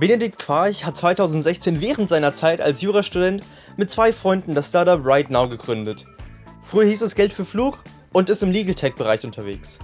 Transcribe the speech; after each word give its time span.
Benedikt 0.00 0.38
Quarch 0.38 0.86
hat 0.86 0.96
2016 0.96 1.82
während 1.82 2.08
seiner 2.08 2.34
Zeit 2.34 2.62
als 2.62 2.80
Jurastudent 2.80 3.42
mit 3.76 3.90
zwei 3.90 4.14
Freunden 4.14 4.54
das 4.54 4.68
Startup 4.68 4.98
Right 5.04 5.28
Now 5.28 5.46
gegründet. 5.46 6.06
Früher 6.62 6.86
hieß 6.86 7.02
es 7.02 7.14
Geld 7.14 7.34
für 7.34 7.44
Flug 7.44 7.76
und 8.10 8.30
ist 8.30 8.42
im 8.42 8.50
Legal 8.50 8.74
Tech 8.74 8.94
Bereich 8.94 9.26
unterwegs. 9.26 9.78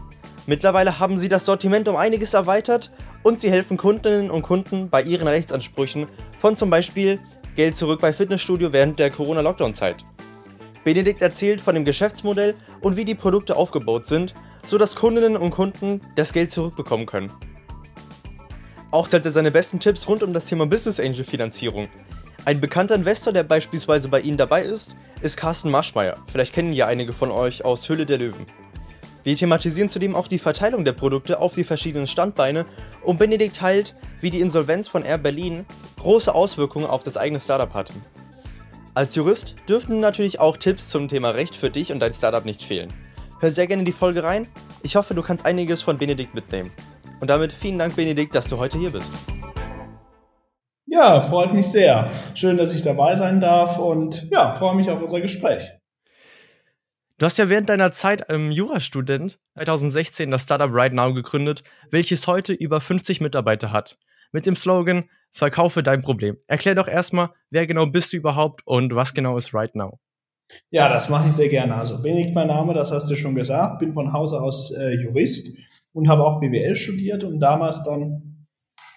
Mittlerweile 0.46 1.00
haben 1.00 1.18
sie 1.18 1.28
das 1.28 1.44
Sortiment 1.44 1.86
um 1.86 1.96
einiges 1.96 2.32
erweitert 2.32 2.90
und 3.24 3.40
sie 3.40 3.50
helfen 3.50 3.76
Kundinnen 3.76 4.30
und 4.30 4.40
Kunden 4.40 4.88
bei 4.88 5.02
ihren 5.02 5.28
Rechtsansprüchen 5.28 6.06
von 6.38 6.56
zum 6.56 6.70
Beispiel 6.70 7.20
Geld 7.54 7.76
zurück 7.76 8.00
bei 8.00 8.14
Fitnessstudio 8.14 8.72
während 8.72 8.98
der 8.98 9.10
Corona-Lockdown-Zeit. 9.10 9.96
Benedikt 10.82 11.20
erzählt 11.20 11.60
von 11.60 11.74
dem 11.74 11.84
Geschäftsmodell 11.84 12.54
und 12.80 12.96
wie 12.96 13.04
die 13.04 13.14
Produkte 13.14 13.54
aufgebaut 13.54 14.06
sind, 14.06 14.34
sodass 14.64 14.96
Kundinnen 14.96 15.36
und 15.36 15.50
Kunden 15.50 16.00
das 16.14 16.32
Geld 16.32 16.52
zurückbekommen 16.52 17.04
können. 17.04 17.30
Auch 18.96 19.08
teilt 19.08 19.26
er 19.26 19.30
seine 19.30 19.50
besten 19.50 19.78
Tipps 19.78 20.08
rund 20.08 20.22
um 20.22 20.32
das 20.32 20.46
Thema 20.46 20.64
Business 20.64 20.98
Angel 20.98 21.22
Finanzierung. 21.22 21.90
Ein 22.46 22.62
bekannter 22.62 22.94
Investor, 22.94 23.30
der 23.30 23.42
beispielsweise 23.42 24.08
bei 24.08 24.20
Ihnen 24.20 24.38
dabei 24.38 24.62
ist, 24.62 24.96
ist 25.20 25.36
Carsten 25.36 25.70
Maschmeyer. 25.70 26.16
Vielleicht 26.28 26.54
kennen 26.54 26.72
ja 26.72 26.86
einige 26.86 27.12
von 27.12 27.30
euch 27.30 27.62
aus 27.62 27.90
Hülle 27.90 28.06
der 28.06 28.16
Löwen. 28.16 28.46
Wir 29.22 29.36
thematisieren 29.36 29.90
zudem 29.90 30.16
auch 30.16 30.28
die 30.28 30.38
Verteilung 30.38 30.86
der 30.86 30.94
Produkte 30.94 31.40
auf 31.40 31.54
die 31.54 31.64
verschiedenen 31.64 32.06
Standbeine 32.06 32.64
und 33.02 33.18
Benedikt 33.18 33.56
teilt, 33.56 33.94
wie 34.22 34.30
die 34.30 34.40
Insolvenz 34.40 34.88
von 34.88 35.02
Air 35.02 35.18
Berlin 35.18 35.66
große 36.00 36.34
Auswirkungen 36.34 36.86
auf 36.86 37.02
das 37.02 37.18
eigene 37.18 37.38
Startup 37.38 37.74
hatte. 37.74 37.92
Als 38.94 39.14
Jurist 39.14 39.56
dürften 39.68 40.00
natürlich 40.00 40.40
auch 40.40 40.56
Tipps 40.56 40.88
zum 40.88 41.08
Thema 41.08 41.32
Recht 41.32 41.54
für 41.54 41.68
dich 41.68 41.92
und 41.92 42.00
dein 42.00 42.14
Startup 42.14 42.46
nicht 42.46 42.62
fehlen. 42.62 42.90
Hör 43.40 43.52
sehr 43.52 43.66
gerne 43.66 43.84
die 43.84 43.92
Folge 43.92 44.22
rein. 44.22 44.48
Ich 44.82 44.96
hoffe, 44.96 45.12
du 45.12 45.20
kannst 45.20 45.44
einiges 45.44 45.82
von 45.82 45.98
Benedikt 45.98 46.34
mitnehmen. 46.34 46.72
Und 47.18 47.30
damit 47.30 47.52
vielen 47.52 47.78
Dank, 47.78 47.96
Benedikt, 47.96 48.34
dass 48.34 48.48
du 48.48 48.58
heute 48.58 48.78
hier 48.78 48.90
bist. 48.90 49.12
Ja, 50.86 51.20
freut 51.20 51.52
mich 51.54 51.66
sehr. 51.66 52.10
Schön, 52.34 52.58
dass 52.58 52.74
ich 52.74 52.82
dabei 52.82 53.14
sein 53.14 53.40
darf 53.40 53.78
und 53.78 54.30
ja, 54.30 54.52
freue 54.52 54.76
mich 54.76 54.90
auf 54.90 55.02
unser 55.02 55.20
Gespräch. 55.20 55.72
Du 57.18 57.24
hast 57.24 57.38
ja 57.38 57.48
während 57.48 57.70
deiner 57.70 57.92
Zeit 57.92 58.28
im 58.28 58.52
Jurastudent 58.52 59.38
2016 59.54 60.30
das 60.30 60.42
Startup 60.42 60.70
Right 60.70 60.92
Now 60.92 61.14
gegründet, 61.14 61.62
welches 61.90 62.26
heute 62.26 62.52
über 62.52 62.80
50 62.80 63.22
Mitarbeiter 63.22 63.72
hat. 63.72 63.98
Mit 64.32 64.44
dem 64.44 64.54
Slogan 64.54 65.08
Verkaufe 65.32 65.82
dein 65.82 66.02
Problem. 66.02 66.36
Erklär 66.46 66.74
doch 66.74 66.88
erstmal, 66.88 67.30
wer 67.50 67.66
genau 67.66 67.86
bist 67.86 68.12
du 68.12 68.18
überhaupt 68.18 68.66
und 68.66 68.94
was 68.94 69.14
genau 69.14 69.36
ist 69.36 69.54
Right 69.54 69.74
Now? 69.74 69.98
Ja, 70.70 70.88
das 70.88 71.08
mache 71.08 71.28
ich 71.28 71.34
sehr 71.34 71.48
gerne. 71.48 71.74
Also 71.74 72.00
Benedikt 72.00 72.34
mein 72.34 72.48
Name, 72.48 72.74
das 72.74 72.92
hast 72.92 73.10
du 73.10 73.16
schon 73.16 73.34
gesagt, 73.34 73.78
bin 73.78 73.94
von 73.94 74.12
Hause 74.12 74.40
aus 74.40 74.70
äh, 74.72 74.92
Jurist 74.94 75.56
und 75.96 76.08
habe 76.08 76.24
auch 76.24 76.40
BWL 76.40 76.74
studiert 76.74 77.24
und 77.24 77.40
damals 77.40 77.82
dann 77.82 78.46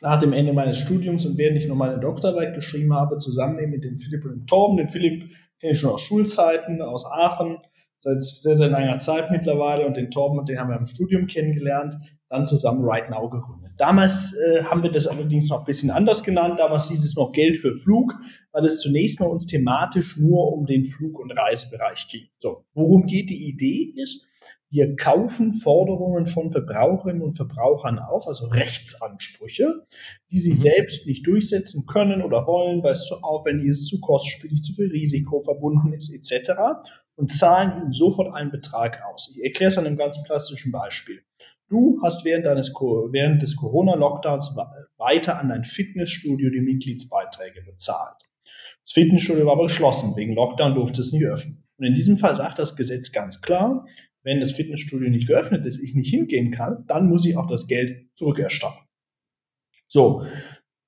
nach 0.01 0.19
dem 0.19 0.33
Ende 0.33 0.51
meines 0.51 0.77
Studiums 0.77 1.25
und 1.25 1.37
während 1.37 1.57
ich 1.57 1.67
noch 1.67 1.75
meine 1.75 1.97
Doktorarbeit 1.97 2.53
geschrieben 2.53 2.93
habe, 2.93 3.15
zusammen 3.17 3.55
mit 3.69 3.85
dem 3.85 3.97
Philipp 3.97 4.25
und 4.25 4.31
dem 4.31 4.45
Torben. 4.47 4.75
Den 4.75 4.89
Philipp 4.89 5.23
kenne 5.61 5.73
ich 5.73 5.79
schon 5.79 5.91
aus 5.91 6.01
Schulzeiten, 6.01 6.81
aus 6.81 7.09
Aachen, 7.09 7.57
seit 7.99 8.21
sehr, 8.21 8.55
sehr 8.55 8.67
langer 8.67 8.97
Zeit 8.97 9.31
mittlerweile 9.31 9.85
und 9.87 9.95
den 9.95 10.11
Torben, 10.11 10.45
den 10.45 10.59
haben 10.59 10.69
wir 10.69 10.77
im 10.77 10.85
Studium 10.85 11.25
kennengelernt, 11.25 11.95
dann 12.27 12.45
zusammen 12.45 12.83
Right 12.83 13.09
Now 13.09 13.29
gegründet. 13.29 13.71
Damals 13.77 14.35
äh, 14.35 14.63
haben 14.63 14.83
wir 14.83 14.91
das 14.91 15.07
allerdings 15.07 15.47
noch 15.47 15.59
ein 15.59 15.65
bisschen 15.65 15.91
anders 15.91 16.21
genannt. 16.21 16.59
Damals 16.59 16.89
hieß 16.89 16.99
es 16.99 17.15
noch 17.15 17.31
Geld 17.31 17.57
für 17.57 17.75
Flug, 17.75 18.13
weil 18.51 18.65
es 18.65 18.81
zunächst 18.81 19.21
mal 19.21 19.27
uns 19.27 19.45
thematisch 19.45 20.17
nur 20.17 20.51
um 20.51 20.65
den 20.65 20.83
Flug- 20.83 21.17
und 21.17 21.31
Reisebereich 21.31 22.09
ging. 22.09 22.27
So, 22.37 22.65
worum 22.73 23.05
geht 23.05 23.29
die 23.29 23.47
Idee 23.47 23.93
ist, 23.95 24.28
wir 24.71 24.95
kaufen 24.95 25.51
Forderungen 25.51 26.27
von 26.27 26.51
Verbraucherinnen 26.51 27.23
und 27.23 27.35
Verbrauchern 27.35 27.97
auf, 27.97 28.27
also 28.27 28.47
Rechtsansprüche, 28.47 29.85
die 30.31 30.37
sie 30.37 30.51
mhm. 30.51 30.55
selbst 30.55 31.07
nicht 31.07 31.25
durchsetzen 31.25 31.85
können 31.87 32.21
oder 32.21 32.45
wollen, 32.45 32.83
weil 32.83 32.93
es 32.93 33.05
zu 33.05 33.15
aufwendig 33.23 33.67
ist, 33.67 33.87
zu 33.87 33.99
kostspielig, 33.99 34.61
zu 34.61 34.73
viel 34.73 34.91
Risiko 34.91 35.41
verbunden 35.41 35.93
ist, 35.93 36.13
etc. 36.13 36.51
und 37.15 37.31
zahlen 37.31 37.81
ihnen 37.81 37.91
sofort 37.91 38.35
einen 38.35 38.51
Betrag 38.51 38.99
aus. 39.11 39.33
Ich 39.35 39.43
erkläre 39.43 39.69
es 39.69 39.77
an 39.77 39.87
einem 39.87 39.97
ganz 39.97 40.21
plastischen 40.23 40.71
Beispiel. 40.71 41.23
Du 41.67 41.99
hast 42.03 42.25
während, 42.25 42.45
deines, 42.45 42.69
während 42.69 43.41
des 43.43 43.55
Corona-Lockdowns 43.55 44.55
weiter 44.97 45.39
an 45.39 45.49
dein 45.49 45.63
Fitnessstudio 45.63 46.49
die 46.49 46.61
Mitgliedsbeiträge 46.61 47.61
bezahlt. 47.63 48.17
Das 48.83 48.93
Fitnessstudio 48.93 49.45
war 49.45 49.53
aber 49.53 49.67
geschlossen. 49.67 50.15
Wegen 50.15 50.33
Lockdown 50.33 50.73
durfte 50.73 51.01
es 51.01 51.11
nicht 51.11 51.25
öffnen. 51.25 51.63
Und 51.77 51.85
in 51.85 51.93
diesem 51.93 52.17
Fall 52.17 52.33
sagt 52.35 52.57
das 52.57 52.75
Gesetz 52.75 53.11
ganz 53.11 53.41
klar, 53.41 53.85
wenn 54.23 54.39
das 54.39 54.51
Fitnessstudio 54.51 55.09
nicht 55.09 55.27
geöffnet 55.27 55.65
ist, 55.65 55.81
ich 55.81 55.95
nicht 55.95 56.09
hingehen 56.09 56.51
kann, 56.51 56.85
dann 56.87 57.07
muss 57.07 57.25
ich 57.25 57.37
auch 57.37 57.47
das 57.47 57.67
Geld 57.67 58.07
zurückerstatten. 58.15 58.81
So, 59.87 60.23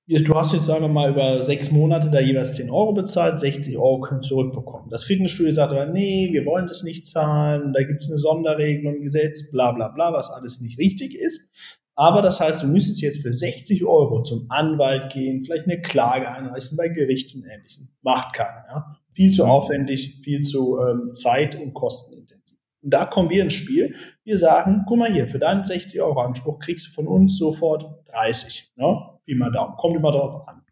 du 0.06 0.34
hast 0.34 0.52
jetzt, 0.52 0.66
sagen 0.66 0.82
wir 0.82 0.88
mal, 0.88 1.10
über 1.10 1.42
sechs 1.42 1.70
Monate 1.70 2.10
da 2.10 2.20
jeweils 2.20 2.56
10 2.56 2.70
Euro 2.70 2.92
bezahlt, 2.92 3.38
60 3.38 3.76
Euro 3.78 4.00
können 4.00 4.22
zurückbekommen. 4.22 4.88
Das 4.90 5.04
Fitnessstudio 5.04 5.52
sagt 5.52 5.72
aber, 5.72 5.86
nee, 5.86 6.28
wir 6.32 6.44
wollen 6.44 6.66
das 6.66 6.82
nicht 6.82 7.06
zahlen, 7.06 7.72
da 7.72 7.82
gibt 7.82 8.00
es 8.00 8.10
eine 8.10 8.18
Sonderregelung 8.18 8.96
im 8.96 9.02
Gesetz, 9.02 9.50
bla 9.50 9.72
bla 9.72 9.88
bla, 9.88 10.12
was 10.12 10.30
alles 10.30 10.60
nicht 10.60 10.78
richtig 10.78 11.14
ist. 11.14 11.50
Aber 11.94 12.22
das 12.22 12.40
heißt, 12.40 12.62
du 12.62 12.68
müsstest 12.68 13.02
jetzt 13.02 13.20
für 13.20 13.34
60 13.34 13.84
Euro 13.84 14.22
zum 14.22 14.46
Anwalt 14.48 15.12
gehen, 15.12 15.42
vielleicht 15.42 15.64
eine 15.64 15.80
Klage 15.82 16.30
einreichen 16.32 16.76
bei 16.76 16.88
Gericht 16.88 17.34
und 17.34 17.44
Ähnlichem. 17.44 17.88
Macht 18.02 18.34
keiner. 18.34 18.64
Ja? 18.68 18.96
Viel 19.14 19.30
zu 19.30 19.44
aufwendig, 19.44 20.20
viel 20.22 20.40
zu 20.42 20.78
ähm, 20.78 21.12
zeit- 21.12 21.60
und 21.60 21.74
kostenintensiv. 21.74 22.41
Und 22.82 22.92
da 22.92 23.06
kommen 23.06 23.30
wir 23.30 23.42
ins 23.42 23.54
Spiel. 23.54 23.94
Wir 24.24 24.38
sagen, 24.38 24.82
guck 24.86 24.98
mal 24.98 25.12
hier, 25.12 25.28
für 25.28 25.38
deinen 25.38 25.64
60 25.64 26.00
Euro 26.00 26.20
Anspruch 26.20 26.58
kriegst 26.58 26.88
du 26.88 26.90
von 26.90 27.06
uns 27.06 27.38
sofort 27.38 27.86
30. 28.12 28.72
Ne? 28.76 29.00
Wie 29.24 29.34
mal 29.34 29.52
Daumen. 29.52 29.76
Kommt 29.76 29.96
immer 29.96 30.12
darauf 30.12 30.48
an. 30.48 30.62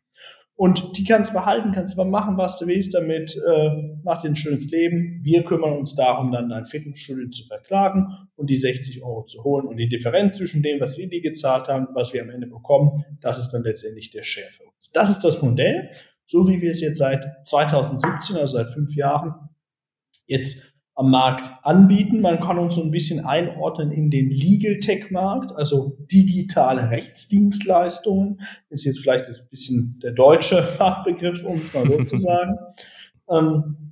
Und 0.60 0.98
die 0.98 1.04
kannst 1.04 1.30
du 1.30 1.34
behalten, 1.34 1.72
kannst 1.72 1.96
du 1.96 2.00
aber 2.02 2.10
machen, 2.10 2.36
was 2.36 2.58
du 2.58 2.66
willst 2.66 2.92
damit, 2.92 3.34
äh, 3.34 3.70
mach 4.04 4.20
dir 4.20 4.28
ein 4.28 4.36
schönes 4.36 4.70
Leben. 4.70 5.20
Wir 5.22 5.42
kümmern 5.42 5.72
uns 5.72 5.94
darum, 5.94 6.32
dann 6.32 6.50
dein 6.50 6.66
Fitnessstudio 6.66 7.30
zu 7.30 7.46
verklagen 7.46 8.08
und 8.36 8.50
die 8.50 8.56
60 8.56 9.02
Euro 9.02 9.24
zu 9.24 9.42
holen. 9.42 9.66
Und 9.66 9.78
die 9.78 9.88
Differenz 9.88 10.36
zwischen 10.36 10.62
dem, 10.62 10.78
was 10.78 10.98
wir 10.98 11.08
dir 11.08 11.22
gezahlt 11.22 11.68
haben, 11.68 11.86
was 11.94 12.12
wir 12.12 12.20
am 12.20 12.28
Ende 12.28 12.46
bekommen, 12.46 13.06
das 13.22 13.38
ist 13.38 13.52
dann 13.52 13.62
letztendlich 13.62 14.10
der 14.10 14.22
Share 14.22 14.50
für 14.50 14.64
uns. 14.64 14.90
Das 14.90 15.08
ist 15.08 15.24
das 15.24 15.40
Modell, 15.40 15.88
so 16.26 16.46
wie 16.46 16.60
wir 16.60 16.72
es 16.72 16.82
jetzt 16.82 16.98
seit 16.98 17.26
2017, 17.44 18.36
also 18.36 18.58
seit 18.58 18.68
fünf 18.68 18.94
Jahren, 18.94 19.48
jetzt 20.26 20.69
am 21.00 21.10
Markt 21.10 21.50
anbieten. 21.62 22.20
Man 22.20 22.40
kann 22.40 22.58
uns 22.58 22.74
so 22.74 22.82
ein 22.82 22.90
bisschen 22.90 23.24
einordnen 23.24 23.90
in 23.90 24.10
den 24.10 24.28
Legal 24.28 24.78
Tech 24.80 25.10
Markt, 25.10 25.50
also 25.56 25.96
digitale 26.12 26.90
Rechtsdienstleistungen. 26.90 28.42
Ist 28.68 28.84
jetzt 28.84 29.00
vielleicht 29.00 29.24
ein 29.24 29.34
bisschen 29.48 29.98
der 30.02 30.12
deutsche 30.12 30.62
Fachbegriff, 30.76 31.42
um 31.42 31.60
es 31.60 31.72
mal 31.72 31.86
so 31.86 32.04
zu 32.04 32.18
sagen. 32.18 32.56
Ähm, 33.32 33.90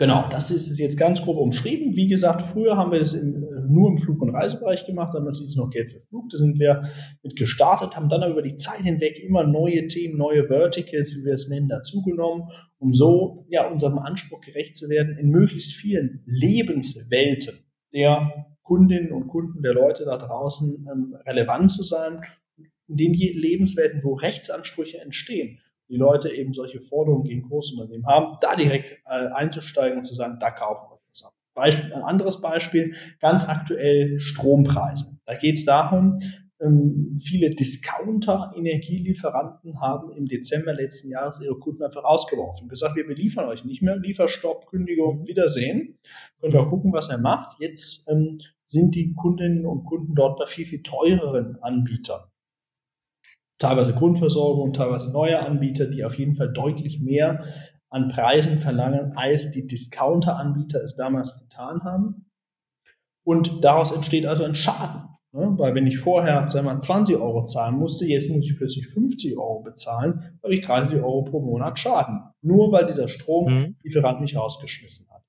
Genau, 0.00 0.26
das 0.30 0.50
ist 0.50 0.70
es 0.70 0.78
jetzt 0.78 0.98
ganz 0.98 1.20
grob 1.20 1.36
umschrieben. 1.36 1.94
Wie 1.94 2.06
gesagt, 2.06 2.40
früher 2.40 2.74
haben 2.78 2.90
wir 2.90 3.00
das 3.00 3.12
im, 3.12 3.42
äh, 3.42 3.59
nur 3.70 3.90
im 3.90 3.98
Flug- 3.98 4.22
und 4.22 4.30
Reisebereich 4.30 4.84
gemacht, 4.86 5.14
damals 5.14 5.38
hieß 5.38 5.48
es 5.48 5.56
noch 5.56 5.70
Geld 5.70 5.90
für 5.90 6.00
Flug. 6.00 6.28
Da 6.30 6.38
sind 6.38 6.58
wir 6.58 6.90
mit 7.22 7.36
gestartet, 7.36 7.96
haben 7.96 8.08
dann 8.08 8.22
aber 8.22 8.32
über 8.32 8.42
die 8.42 8.56
Zeit 8.56 8.80
hinweg 8.80 9.18
immer 9.18 9.44
neue 9.44 9.86
Themen, 9.86 10.16
neue 10.16 10.46
Verticals, 10.48 11.16
wie 11.16 11.24
wir 11.24 11.34
es 11.34 11.48
nennen, 11.48 11.68
dazugenommen, 11.68 12.48
um 12.78 12.92
so 12.92 13.46
ja 13.48 13.68
unserem 13.68 13.98
Anspruch 13.98 14.40
gerecht 14.40 14.76
zu 14.76 14.88
werden, 14.88 15.16
in 15.18 15.28
möglichst 15.28 15.74
vielen 15.74 16.22
Lebenswelten 16.26 17.54
der 17.94 18.56
Kundinnen 18.62 19.12
und 19.12 19.28
Kunden, 19.28 19.62
der 19.62 19.74
Leute 19.74 20.04
da 20.04 20.16
draußen 20.16 20.86
ähm, 20.90 21.16
relevant 21.26 21.70
zu 21.70 21.82
sein, 21.82 22.20
in 22.88 22.96
den 22.96 23.12
Lebenswelten, 23.12 24.02
wo 24.02 24.14
Rechtsansprüche 24.14 24.98
entstehen 24.98 25.60
die 25.90 25.96
Leute 25.96 26.32
eben 26.32 26.54
solche 26.54 26.80
Forderungen 26.80 27.24
gegen 27.24 27.42
Großunternehmen 27.42 28.06
haben, 28.06 28.38
da 28.40 28.54
direkt 28.54 28.92
äh, 29.06 29.26
einzusteigen 29.34 29.98
und 29.98 30.04
zu 30.04 30.14
sagen, 30.14 30.38
da 30.40 30.50
kaufen. 30.50 30.86
Beispiel, 31.60 31.92
ein 31.92 32.02
anderes 32.02 32.40
Beispiel, 32.40 32.94
ganz 33.20 33.48
aktuell 33.48 34.18
Strompreise. 34.18 35.18
Da 35.26 35.34
geht 35.34 35.56
es 35.56 35.64
darum, 35.64 36.18
ähm, 36.60 37.14
viele 37.16 37.50
Discounter-Energielieferanten 37.50 39.80
haben 39.80 40.12
im 40.12 40.26
Dezember 40.26 40.74
letzten 40.74 41.10
Jahres 41.10 41.40
ihre 41.42 41.58
Kunden 41.58 41.82
einfach 41.82 42.04
rausgeworfen. 42.04 42.68
Gesagt, 42.68 42.94
wir 42.96 43.06
beliefern 43.06 43.46
euch 43.46 43.64
nicht 43.64 43.80
mehr, 43.82 43.96
Lieferstopp, 43.96 44.66
Kündigung, 44.66 45.26
Wiedersehen. 45.26 45.98
Könnt 46.40 46.54
ihr 46.54 46.66
gucken, 46.66 46.92
was 46.92 47.08
er 47.08 47.18
macht. 47.18 47.56
Jetzt 47.60 48.08
ähm, 48.10 48.38
sind 48.66 48.94
die 48.94 49.14
Kundinnen 49.14 49.66
und 49.66 49.84
Kunden 49.84 50.14
dort 50.14 50.38
bei 50.38 50.46
viel, 50.46 50.66
viel 50.66 50.82
teureren 50.82 51.56
Anbietern 51.62 52.20
teilweise 53.60 53.94
Grundversorgung, 53.94 54.72
teilweise 54.72 55.12
neue 55.12 55.38
Anbieter, 55.38 55.86
die 55.86 56.04
auf 56.04 56.18
jeden 56.18 56.34
Fall 56.34 56.52
deutlich 56.52 57.00
mehr 57.00 57.44
an 57.90 58.08
Preisen 58.08 58.60
verlangen, 58.60 59.12
als 59.16 59.50
die 59.50 59.66
Discounter-Anbieter 59.66 60.82
es 60.82 60.96
damals 60.96 61.38
getan 61.38 61.82
haben. 61.82 62.30
Und 63.24 63.64
daraus 63.64 63.92
entsteht 63.92 64.26
also 64.26 64.44
ein 64.44 64.54
Schaden. 64.54 65.02
Ne? 65.32 65.54
Weil 65.56 65.74
wenn 65.74 65.86
ich 65.86 65.98
vorher, 65.98 66.50
sagen 66.50 66.66
wir 66.66 66.74
mal, 66.74 66.80
20 66.80 67.16
Euro 67.16 67.42
zahlen 67.42 67.76
musste, 67.76 68.06
jetzt 68.06 68.28
muss 68.30 68.48
ich 68.48 68.56
plötzlich 68.56 68.88
50 68.88 69.36
Euro 69.36 69.62
bezahlen, 69.62 70.38
weil 70.42 70.52
ich 70.52 70.60
30 70.60 70.96
Euro 70.98 71.22
pro 71.22 71.40
Monat 71.40 71.78
Schaden. 71.78 72.20
Nur 72.42 72.72
weil 72.72 72.86
dieser 72.86 73.08
Stromlieferant 73.08 74.18
mhm. 74.18 74.22
mich 74.22 74.36
rausgeschmissen 74.36 75.08
hat. 75.10 75.22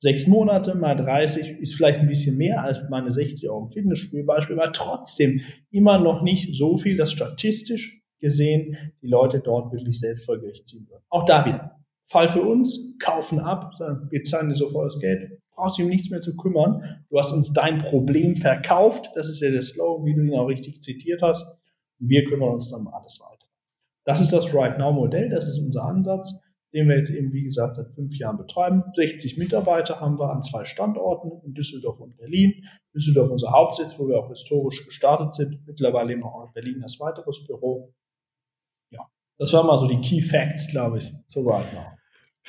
Sechs 0.00 0.28
Monate 0.28 0.76
mal 0.76 0.94
30 0.94 1.58
ist 1.58 1.74
vielleicht 1.74 1.98
ein 1.98 2.06
bisschen 2.06 2.36
mehr 2.36 2.62
als 2.62 2.80
meine 2.88 3.10
60 3.10 3.48
Euro 3.50 3.64
im 3.64 3.70
Fitnessspielbeispiel, 3.70 4.58
aber 4.58 4.72
trotzdem 4.72 5.40
immer 5.70 5.98
noch 5.98 6.22
nicht 6.22 6.54
so 6.54 6.78
viel, 6.78 6.96
dass 6.96 7.10
statistisch 7.10 8.00
gesehen, 8.20 8.76
die 9.02 9.08
Leute 9.08 9.40
dort 9.40 9.72
wirklich 9.72 9.98
selbst 9.98 10.24
vor 10.26 10.38
Gericht 10.38 10.68
ziehen 10.68 10.86
würden. 10.88 11.02
Auch 11.08 11.24
da 11.24 11.44
wieder. 11.44 11.77
Fall 12.08 12.28
für 12.28 12.42
uns, 12.42 12.96
kaufen 12.98 13.38
ab, 13.38 13.74
sagen, 13.74 14.08
wir 14.10 14.22
zahlen 14.22 14.48
dir 14.48 14.54
sofort 14.54 14.94
das 14.94 15.00
Geld, 15.00 15.40
brauchst 15.54 15.78
dich 15.78 15.84
um 15.84 15.90
nichts 15.90 16.10
mehr 16.10 16.20
zu 16.20 16.36
kümmern. 16.36 17.04
Du 17.10 17.18
hast 17.18 17.32
uns 17.32 17.52
dein 17.52 17.78
Problem 17.78 18.34
verkauft. 18.34 19.10
Das 19.14 19.28
ist 19.28 19.40
ja 19.40 19.50
der 19.50 19.62
Slogan, 19.62 20.06
wie 20.06 20.14
du 20.14 20.22
ihn 20.22 20.34
auch 20.34 20.46
richtig 20.46 20.80
zitiert 20.80 21.20
hast. 21.20 21.46
Wir 21.98 22.24
kümmern 22.24 22.50
uns 22.50 22.70
dann 22.70 22.80
um 22.80 22.88
alles 22.88 23.20
weiter. 23.20 23.46
Das 24.04 24.22
ist 24.22 24.32
das 24.32 24.54
Right 24.54 24.78
Now 24.78 24.92
Modell. 24.92 25.28
Das 25.28 25.48
ist 25.48 25.58
unser 25.58 25.84
Ansatz, 25.84 26.40
den 26.72 26.88
wir 26.88 26.96
jetzt 26.96 27.10
eben, 27.10 27.32
wie 27.32 27.42
gesagt, 27.42 27.74
seit 27.74 27.92
fünf 27.92 28.16
Jahren 28.16 28.38
betreiben. 28.38 28.84
60 28.92 29.36
Mitarbeiter 29.36 30.00
haben 30.00 30.18
wir 30.18 30.30
an 30.30 30.42
zwei 30.42 30.64
Standorten 30.64 31.30
in 31.44 31.52
Düsseldorf 31.52 32.00
und 32.00 32.16
Berlin. 32.16 32.64
Düsseldorf 32.94 33.30
unser 33.30 33.50
Hauptsitz, 33.50 33.98
wo 33.98 34.08
wir 34.08 34.18
auch 34.18 34.28
historisch 34.28 34.86
gestartet 34.86 35.34
sind. 35.34 35.66
Mittlerweile 35.66 36.12
eben 36.12 36.22
auch 36.22 36.46
in 36.46 36.52
Berlin 36.54 36.82
als 36.82 36.98
weiteres 37.00 37.44
Büro. 37.46 37.92
Ja, 38.90 39.00
das 39.36 39.52
waren 39.52 39.66
mal 39.66 39.76
so 39.76 39.86
die 39.86 40.00
Key 40.00 40.22
Facts, 40.22 40.70
glaube 40.70 40.98
ich, 40.98 41.12
zu 41.26 41.40
Right 41.46 41.70
Now. 41.74 41.97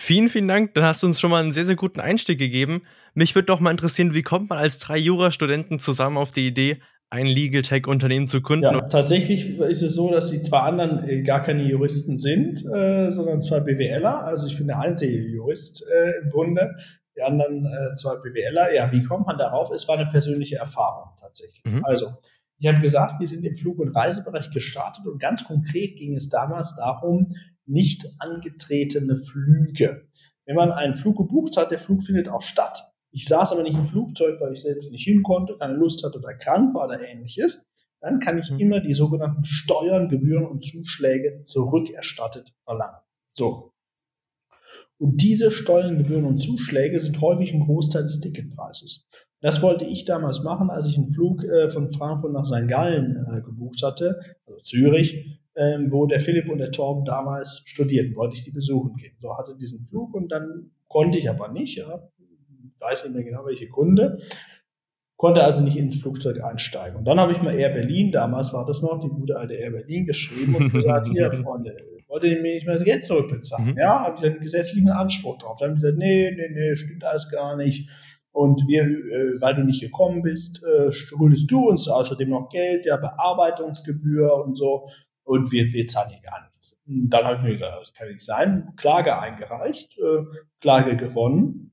Vielen, 0.02 0.30
vielen 0.30 0.48
Dank. 0.48 0.76
Dann 0.76 0.86
hast 0.86 1.04
du 1.04 1.08
uns 1.08 1.20
schon 1.20 1.30
mal 1.30 1.44
einen 1.44 1.52
sehr, 1.52 1.66
sehr 1.66 1.76
guten 1.76 2.00
Einstieg 2.00 2.40
gegeben. 2.40 2.84
Mich 3.16 3.36
würde 3.36 3.48
doch 3.48 3.60
mal 3.60 3.72
interessieren, 3.72 4.14
wie 4.14 4.22
kommt 4.22 4.50
man 4.50 4.58
als 4.58 4.80
drei 4.80 4.98
Jurastudenten 4.98 5.78
zusammen 5.78 6.16
auf 6.16 6.32
die 6.32 6.48
Idee, 6.48 6.80
ein 7.10 7.26
Legal 7.26 7.64
Tech 7.64 7.86
Unternehmen 7.86 8.30
zu 8.30 8.42
gründen? 8.42 8.64
Ja, 8.64 8.80
tatsächlich 8.80 9.60
ist 9.60 9.82
es 9.82 9.96
so, 9.96 10.10
dass 10.10 10.32
die 10.32 10.42
zwei 10.42 10.60
anderen 10.60 11.06
äh, 11.06 11.22
gar 11.22 11.44
keine 11.44 11.64
Juristen 11.64 12.18
sind, 12.18 12.66
äh, 12.74 13.12
sondern 13.12 13.42
zwei 13.42 13.60
BWLer. 13.60 14.24
Also 14.24 14.48
ich 14.48 14.58
bin 14.58 14.68
der 14.68 14.80
einzige 14.80 15.18
Jurist 15.18 15.86
äh, 15.92 16.24
im 16.24 16.30
Bunde. 16.30 16.78
Die 17.18 17.22
anderen 17.22 17.66
äh, 17.66 17.94
zwei 17.94 18.16
BWLer. 18.16 18.74
Ja, 18.74 18.90
wie 18.94 19.04
kommt 19.04 19.28
man 19.28 19.38
darauf? 19.38 19.70
Es 19.70 19.86
war 19.90 19.98
eine 19.98 20.10
persönliche 20.10 20.56
Erfahrung 20.56 21.10
tatsächlich. 21.20 21.62
Mhm. 21.66 21.84
Also 21.84 22.14
ich 22.58 22.70
habe 22.70 22.80
gesagt, 22.80 23.20
wir 23.20 23.28
sind 23.28 23.44
im 23.44 23.58
Flug- 23.58 23.80
und 23.80 23.90
Reisebereich 23.90 24.50
gestartet 24.50 25.06
und 25.08 25.20
ganz 25.20 25.44
konkret 25.44 25.98
ging 25.98 26.16
es 26.16 26.30
damals 26.30 26.78
darum, 26.78 27.28
nicht 27.70 28.06
angetretene 28.20 29.16
Flüge. 29.16 30.08
Wenn 30.46 30.56
man 30.56 30.72
einen 30.72 30.96
Flug 30.96 31.18
gebucht 31.18 31.58
hat, 31.58 31.72
der 31.72 31.80
Flug 31.80 32.04
findet 32.04 32.28
auch 32.28 32.42
statt. 32.42 32.80
Ich 33.12 33.26
saß 33.26 33.52
aber 33.52 33.64
nicht 33.64 33.78
im 33.78 33.86
Flugzeug, 33.86 34.40
weil 34.40 34.54
ich 34.54 34.62
selbst 34.62 34.92
nicht 34.92 35.04
hin 35.04 35.24
konnte, 35.24 35.58
keine 35.58 35.74
Lust 35.74 36.04
hatte 36.04 36.18
oder 36.20 36.34
krank 36.34 36.76
war 36.76 36.86
oder 36.86 37.00
ähnliches. 37.00 37.66
Dann 38.02 38.20
kann 38.20 38.38
ich 38.40 38.50
mhm. 38.52 38.60
immer 38.60 38.80
die 38.80 38.94
sogenannten 38.94 39.46
Steuern, 39.46 40.10
Gebühren 40.10 40.46
und 40.46 40.64
Zuschläge 40.64 41.42
zurückerstattet 41.44 42.54
verlangen. 42.64 43.00
So. 43.34 43.74
Und 44.98 45.22
diese 45.22 45.52
Steuern, 45.52 45.98
Gebühren 45.98 46.26
und 46.26 46.40
Zuschläge 46.40 47.00
sind 47.00 47.22
häufig 47.22 47.54
ein 47.54 47.62
Großteil 47.62 48.04
des 48.04 48.20
Ticketpreises. 48.20 49.08
Das 49.42 49.62
wollte 49.62 49.86
ich 49.86 50.04
damals 50.06 50.44
machen, 50.44 50.70
als 50.70 50.88
ich 50.88 50.98
einen 50.98 51.10
Flug 51.10 51.44
äh, 51.44 51.70
von 51.70 51.90
Frankfurt 51.90 52.34
nach 52.34 52.46
St. 52.46 52.68
Gallen 52.68 53.26
äh, 53.32 53.42
gebucht 53.42 53.82
hatte, 53.84 54.20
also 54.46 54.60
Zürich 54.64 55.40
ähm, 55.60 55.92
wo 55.92 56.06
der 56.06 56.22
Philipp 56.22 56.50
und 56.50 56.60
der 56.60 56.72
Torben 56.72 57.04
damals 57.04 57.64
studierten, 57.66 58.16
wollte 58.16 58.36
ich 58.36 58.46
die 58.46 58.52
besuchen 58.52 58.96
gehen. 58.96 59.14
So 59.18 59.38
hatte 59.38 59.56
diesen 59.58 59.86
Flug 59.86 60.14
und 60.14 60.32
dann 60.32 60.72
konnte 60.88 61.18
ich 61.18 61.30
aber 61.30 61.50
nicht, 61.50 61.78
ja, 61.78 62.10
weiß 62.80 63.04
nicht 63.04 63.14
mehr 63.14 63.26
genau 63.26 63.46
welche 63.46 63.68
Kunde, 63.68 64.22
konnte 65.18 65.44
also 65.44 65.62
nicht 65.62 65.76
ins 65.76 66.02
Flugzeug 66.02 66.42
einsteigen. 66.42 66.98
Und 66.98 67.06
dann 67.06 67.20
habe 67.20 67.34
ich 67.34 67.42
mal 67.42 67.54
Air 67.54 67.72
Berlin, 67.72 68.10
damals 68.10 68.54
war 68.54 68.66
das 68.66 68.82
noch 68.82 69.02
die 69.02 69.10
gute 69.10 69.38
alte 69.38 69.56
Air 69.56 69.72
Berlin, 69.72 70.06
geschrieben 70.06 70.56
und 70.56 70.72
gesagt, 70.72 71.08
hier 71.08 71.30
Freunde, 71.34 71.76
wollt 72.08 72.24
ihr 72.24 72.42
mir 72.42 72.54
nicht 72.54 72.66
mehr 72.66 72.76
das 72.76 72.86
Geld 72.86 73.04
zurückbezahlen? 73.04 73.72
Mhm. 73.72 73.78
Ja, 73.78 74.00
habe 74.06 74.18
ich 74.18 74.32
einen 74.32 74.40
gesetzlichen 74.40 74.90
Anspruch 74.90 75.38
drauf. 75.40 75.58
Dann 75.60 75.72
haben 75.72 75.76
die 75.76 75.82
gesagt, 75.82 75.98
nee, 75.98 76.32
nee, 76.32 76.50
nee, 76.54 76.74
stimmt 76.74 77.04
alles 77.04 77.30
gar 77.30 77.58
nicht. 77.58 77.90
Und 78.32 78.66
wir, 78.68 78.84
äh, 78.84 79.42
weil 79.42 79.56
du 79.56 79.66
nicht 79.66 79.82
gekommen 79.82 80.22
bist, 80.22 80.64
äh, 80.64 80.90
schuldest 80.94 81.52
du 81.52 81.68
uns 81.68 81.90
außerdem 81.90 82.30
noch 82.30 82.48
Geld, 82.48 82.86
ja, 82.86 82.96
Bearbeitungsgebühr 82.96 84.46
und 84.46 84.56
so 84.56 84.88
und 85.30 85.52
wir, 85.52 85.72
wir 85.72 85.86
zahlen 85.86 86.10
hier 86.10 86.22
gar 86.22 86.42
nichts. 86.42 86.82
Und 86.88 87.10
dann 87.12 87.24
habe 87.24 87.36
ich 87.36 87.42
mir 87.44 87.54
gesagt, 87.54 87.82
das 87.82 87.94
kann 87.94 88.08
nicht 88.08 88.22
sein, 88.22 88.74
Klage 88.78 89.20
eingereicht, 89.20 89.96
äh, 90.00 90.24
Klage 90.60 90.98
gewonnen. 90.98 91.72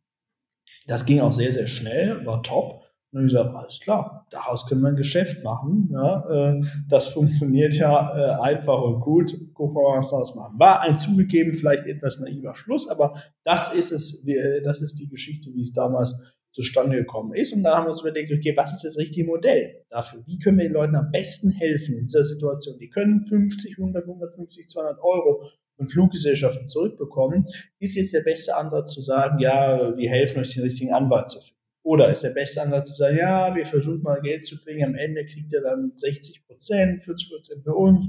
Das 0.87 1.07
ging 1.07 1.21
auch 1.21 1.33
sehr, 1.33 1.51
sehr 1.51 1.67
schnell, 1.67 2.25
war 2.27 2.43
top. 2.43 2.83
Und 3.13 3.13
dann 3.13 3.21
habe 3.21 3.27
ich 3.27 3.33
gesagt, 3.33 3.57
alles 3.57 3.81
klar, 3.81 4.27
daraus 4.31 4.67
können 4.67 4.83
wir 4.83 4.89
ein 4.89 4.97
Geschäft 4.97 5.43
machen. 5.43 5.89
Ja, 5.91 6.29
äh, 6.29 6.63
das 6.87 7.09
funktioniert 7.09 7.73
ja 7.73 8.15
äh, 8.15 8.43
einfach 8.43 8.83
und 8.83 9.01
gut. 9.01 9.33
Gucken 9.55 9.75
wir 9.75 9.89
mal, 9.89 9.99
was 9.99 10.11
daraus 10.11 10.35
machen. 10.35 10.59
War 10.59 10.81
ein 10.83 10.99
zugegeben, 10.99 11.55
vielleicht 11.55 11.87
etwas 11.87 12.21
naiver 12.21 12.55
Schluss, 12.55 12.91
aber 12.91 13.23
das 13.43 13.73
ist 13.73 13.91
es, 13.91 14.27
wir, 14.27 14.61
das 14.63 14.83
ist 14.83 14.97
die 14.97 15.09
Geschichte, 15.09 15.51
wie 15.55 15.63
es 15.63 15.73
damals 15.73 16.23
zustande 16.57 16.97
gekommen 16.97 17.35
ist. 17.35 17.53
Und 17.53 17.63
dann 17.63 17.75
haben 17.75 17.87
wir 17.87 17.91
uns 17.91 18.01
überlegt, 18.01 18.33
okay, 18.33 18.57
was 18.57 18.75
ist 18.75 18.85
das 18.85 18.97
richtige 18.97 19.27
Modell 19.27 19.85
dafür? 19.91 20.23
Wie 20.27 20.39
können 20.39 20.57
wir 20.57 20.65
den 20.65 20.73
Leuten 20.73 20.97
am 20.97 21.11
besten 21.13 21.51
helfen 21.51 21.99
in 21.99 22.07
dieser 22.07 22.25
Situation? 22.25 22.79
Die 22.79 22.89
können 22.89 23.25
50, 23.25 23.79
100, 23.79 24.05
150, 24.05 24.67
200 24.67 24.99
Euro 25.03 25.45
von 25.77 25.87
Fluggesellschaften 25.87 26.67
zurückbekommen. 26.67 27.47
Ist 27.79 27.97
jetzt 27.97 28.15
der 28.15 28.23
beste 28.23 28.57
Ansatz 28.57 28.95
zu 28.95 29.03
sagen, 29.03 29.39
ja, 29.39 29.95
wir 29.97 30.09
helfen 30.09 30.41
euch 30.41 30.55
den 30.55 30.63
richtigen 30.63 30.95
Anwalt 30.95 31.29
zu 31.29 31.41
finden? 31.41 31.61
Oder 31.85 32.11
ist 32.11 32.25
der 32.25 32.31
beste 32.31 32.63
Ansatz 32.63 32.93
zu 32.93 32.97
sagen, 32.97 33.19
ja, 33.19 33.55
wir 33.55 33.67
versuchen 33.67 34.03
mal 34.03 34.21
Geld 34.23 34.47
zu 34.47 34.57
kriegen, 34.65 34.83
am 34.83 34.95
Ende 34.95 35.25
kriegt 35.27 35.53
ihr 35.53 35.61
dann 35.61 35.93
60 35.95 36.47
Prozent, 36.47 37.03
40 37.03 37.31
Prozent 37.31 37.65
für 37.65 37.75
uns. 37.75 38.09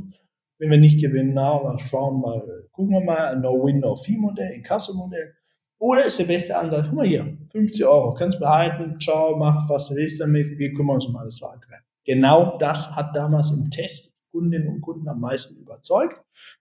Wenn 0.58 0.72
wir 0.72 0.80
nicht 0.80 1.00
gewinnen, 1.00 1.34
na, 1.36 1.62
dann 1.62 1.78
schauen 1.78 2.22
mal, 2.22 2.68
gucken 2.72 2.94
wir 2.94 3.04
mal, 3.04 3.36
ein 3.36 3.42
No-Win, 3.42 3.82
No-Fee-Modell, 3.82 4.54
ein 4.54 4.64
Kasse-Modell. 4.64 5.36
Oder 5.80 6.06
ist 6.06 6.18
der 6.18 6.26
beste 6.26 6.58
Ansatz, 6.58 6.86
guck 6.86 6.96
mal 6.96 7.08
hier, 7.08 7.38
50 7.52 7.86
Euro, 7.86 8.14
kannst 8.14 8.40
behalten, 8.40 9.00
ciao, 9.00 9.38
mach 9.38 9.70
was 9.70 9.90
du 9.90 9.96
willst 9.96 10.20
damit, 10.20 10.58
wir 10.58 10.74
kümmern 10.74 10.96
uns 10.96 11.06
um 11.06 11.16
alles 11.16 11.42
weitere. 11.42 11.76
Genau 12.04 12.58
das 12.58 12.96
hat 12.96 13.16
damals 13.16 13.52
im 13.52 13.70
Test 13.70 14.18
Kundinnen 14.32 14.68
und 14.68 14.82
Kunden 14.82 15.08
am 15.08 15.20
meisten 15.20 15.60
überzeugt. 15.60 16.18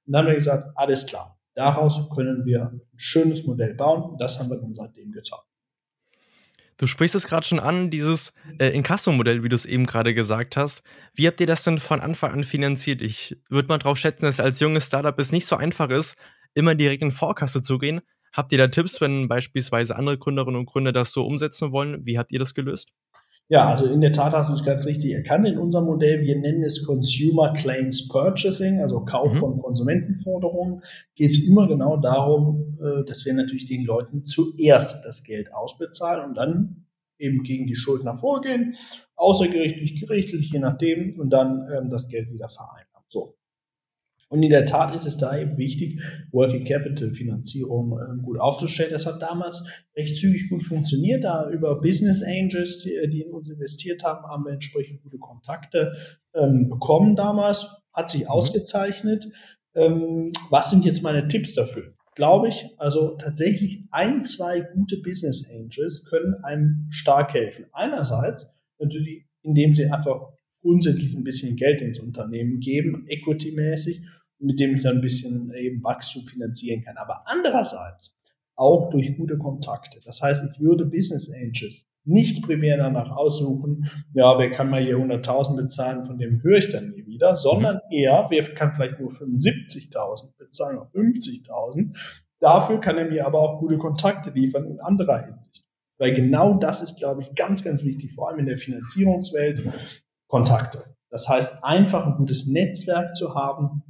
Und 0.06 0.12
dann 0.12 0.22
haben 0.22 0.28
wir 0.28 0.34
gesagt, 0.34 0.66
alles 0.74 1.06
klar, 1.06 1.38
daraus 1.54 2.08
können 2.10 2.44
wir 2.44 2.70
ein 2.72 2.80
schönes 2.96 3.44
Modell 3.44 3.74
bauen. 3.74 4.10
Und 4.10 4.20
das 4.20 4.38
haben 4.38 4.50
wir 4.50 4.56
dann 4.56 4.74
seitdem 4.74 5.12
getan. 5.12 5.40
Du 6.78 6.86
sprichst 6.86 7.14
es 7.14 7.26
gerade 7.26 7.46
schon 7.46 7.58
an, 7.58 7.90
dieses 7.90 8.34
äh, 8.58 8.68
Inkasso-Modell, 8.68 9.42
wie 9.42 9.48
du 9.48 9.54
es 9.54 9.64
eben 9.64 9.86
gerade 9.86 10.12
gesagt 10.12 10.58
hast. 10.58 10.82
Wie 11.14 11.26
habt 11.26 11.40
ihr 11.40 11.46
das 11.46 11.64
denn 11.64 11.78
von 11.78 12.00
Anfang 12.00 12.32
an 12.32 12.44
finanziert? 12.44 13.00
Ich 13.00 13.40
würde 13.48 13.68
mal 13.68 13.78
drauf 13.78 13.96
schätzen, 13.96 14.26
dass 14.26 14.40
als 14.40 14.60
junges 14.60 14.86
Startup 14.86 15.18
es 15.18 15.32
nicht 15.32 15.46
so 15.46 15.56
einfach 15.56 15.88
ist, 15.88 16.16
immer 16.52 16.74
direkt 16.74 17.02
in 17.02 17.12
Vorkasse 17.12 17.62
zu 17.62 17.78
gehen, 17.78 18.02
Habt 18.36 18.52
ihr 18.52 18.58
da 18.58 18.68
Tipps, 18.68 19.00
wenn 19.00 19.28
beispielsweise 19.28 19.96
andere 19.96 20.18
Gründerinnen 20.18 20.60
und 20.60 20.66
Gründer 20.66 20.92
das 20.92 21.12
so 21.12 21.24
umsetzen 21.24 21.72
wollen? 21.72 22.04
Wie 22.04 22.18
habt 22.18 22.32
ihr 22.32 22.38
das 22.38 22.52
gelöst? 22.52 22.92
Ja, 23.48 23.70
also 23.70 23.86
in 23.86 24.02
der 24.02 24.12
Tat 24.12 24.34
hast 24.34 24.50
du 24.50 24.54
es 24.54 24.64
ganz 24.64 24.84
richtig 24.86 25.14
erkannt 25.14 25.46
in 25.46 25.56
unserem 25.56 25.86
Modell. 25.86 26.20
Wir 26.20 26.36
nennen 26.36 26.62
es 26.62 26.84
Consumer 26.84 27.54
Claims 27.54 28.08
Purchasing, 28.08 28.80
also 28.80 29.04
Kauf 29.04 29.34
mhm. 29.34 29.38
von 29.38 29.56
Konsumentenforderungen. 29.56 30.82
Geht 31.14 31.30
es 31.30 31.46
immer 31.46 31.66
genau 31.66 31.96
darum, 31.96 32.76
äh, 32.78 33.04
dass 33.04 33.24
wir 33.24 33.32
natürlich 33.32 33.64
den 33.64 33.84
Leuten 33.84 34.24
zuerst 34.24 35.04
das 35.06 35.22
Geld 35.22 35.54
ausbezahlen 35.54 36.28
und 36.28 36.34
dann 36.34 36.86
eben 37.18 37.42
gegen 37.42 37.66
die 37.66 37.76
Schuldner 37.76 38.18
vorgehen, 38.18 38.74
außergerichtlich, 39.14 39.98
gerichtlich, 39.98 40.52
je 40.52 40.58
nachdem, 40.58 41.18
und 41.18 41.30
dann 41.30 41.66
ähm, 41.72 41.88
das 41.88 42.08
Geld 42.08 42.30
wieder 42.30 42.50
vereinnahmen. 42.50 43.06
So. 43.08 43.36
Und 44.28 44.42
in 44.42 44.50
der 44.50 44.64
Tat 44.64 44.94
ist 44.94 45.06
es 45.06 45.16
da 45.16 45.38
eben 45.38 45.56
wichtig, 45.56 46.00
Working 46.32 46.64
Capital 46.64 47.12
Finanzierung 47.12 47.96
äh, 47.98 48.22
gut 48.22 48.40
aufzustellen. 48.40 48.90
Das 48.90 49.06
hat 49.06 49.22
damals 49.22 49.64
recht 49.96 50.16
zügig 50.18 50.48
gut 50.48 50.62
funktioniert. 50.64 51.22
Da 51.22 51.48
über 51.50 51.80
Business 51.80 52.22
Angels, 52.22 52.80
die, 52.80 52.98
die 53.08 53.22
in 53.22 53.32
uns 53.32 53.48
investiert 53.48 54.02
haben, 54.02 54.26
haben 54.26 54.44
wir 54.44 54.52
entsprechend 54.52 55.02
gute 55.02 55.18
Kontakte 55.18 55.94
ähm, 56.34 56.68
bekommen 56.68 57.14
damals. 57.14 57.68
Hat 57.92 58.10
sich 58.10 58.22
mhm. 58.22 58.28
ausgezeichnet. 58.28 59.26
Ähm, 59.76 60.32
was 60.50 60.70
sind 60.70 60.84
jetzt 60.84 61.02
meine 61.02 61.28
Tipps 61.28 61.54
dafür? 61.54 61.94
Glaube 62.16 62.48
ich, 62.48 62.66
also 62.78 63.14
tatsächlich 63.16 63.84
ein, 63.90 64.24
zwei 64.24 64.60
gute 64.60 64.96
Business 65.02 65.48
Angels 65.50 66.06
können 66.08 66.34
einem 66.42 66.88
stark 66.90 67.34
helfen. 67.34 67.66
Einerseits 67.72 68.50
natürlich, 68.78 69.26
indem 69.42 69.72
sie 69.74 69.84
einfach 69.86 70.32
grundsätzlich 70.66 71.14
ein 71.14 71.22
bisschen 71.22 71.54
Geld 71.54 71.80
ins 71.80 72.00
Unternehmen 72.00 72.58
geben, 72.58 73.04
equity-mäßig, 73.06 74.02
mit 74.40 74.58
dem 74.58 74.74
ich 74.74 74.82
dann 74.82 74.96
ein 74.96 75.00
bisschen 75.00 75.52
eben 75.54 75.82
Wachstum 75.84 76.26
finanzieren 76.26 76.82
kann. 76.82 76.96
Aber 76.96 77.22
andererseits 77.26 78.16
auch 78.56 78.90
durch 78.90 79.16
gute 79.16 79.38
Kontakte. 79.38 80.00
Das 80.04 80.20
heißt, 80.22 80.44
ich 80.50 80.60
würde 80.60 80.86
Business 80.86 81.30
Angels 81.30 81.86
nicht 82.04 82.42
primär 82.42 82.76
danach 82.78 83.10
aussuchen, 83.10 83.90
ja, 84.14 84.38
wer 84.38 84.50
kann 84.50 84.70
mal 84.70 84.82
hier 84.82 84.96
100.000 84.96 85.56
bezahlen, 85.56 86.04
von 86.04 86.18
dem 86.18 86.42
höre 86.42 86.58
ich 86.58 86.68
dann 86.68 86.90
nie 86.90 87.04
wieder, 87.04 87.34
sondern 87.36 87.76
mhm. 87.76 87.92
eher, 87.92 88.26
wer 88.30 88.42
kann 88.54 88.72
vielleicht 88.72 89.00
nur 89.00 89.10
75.000 89.10 90.36
bezahlen 90.38 90.78
oder 90.78 90.88
50.000. 90.88 91.96
Dafür 92.38 92.80
kann 92.80 92.98
er 92.98 93.08
mir 93.08 93.26
aber 93.26 93.40
auch 93.40 93.58
gute 93.60 93.78
Kontakte 93.78 94.30
liefern 94.30 94.66
in 94.66 94.80
anderer 94.80 95.26
Hinsicht. 95.26 95.64
Weil 95.98 96.12
genau 96.14 96.54
das 96.54 96.82
ist, 96.82 96.98
glaube 96.98 97.22
ich, 97.22 97.34
ganz, 97.34 97.64
ganz 97.64 97.82
wichtig, 97.82 98.12
vor 98.12 98.28
allem 98.28 98.40
in 98.40 98.46
der 98.46 98.58
Finanzierungswelt, 98.58 99.64
Kontakte. 100.26 100.96
Das 101.10 101.28
heißt, 101.28 101.62
einfach 101.62 102.06
ein 102.06 102.16
gutes 102.16 102.46
Netzwerk 102.46 103.16
zu 103.16 103.34
haben, 103.34 103.82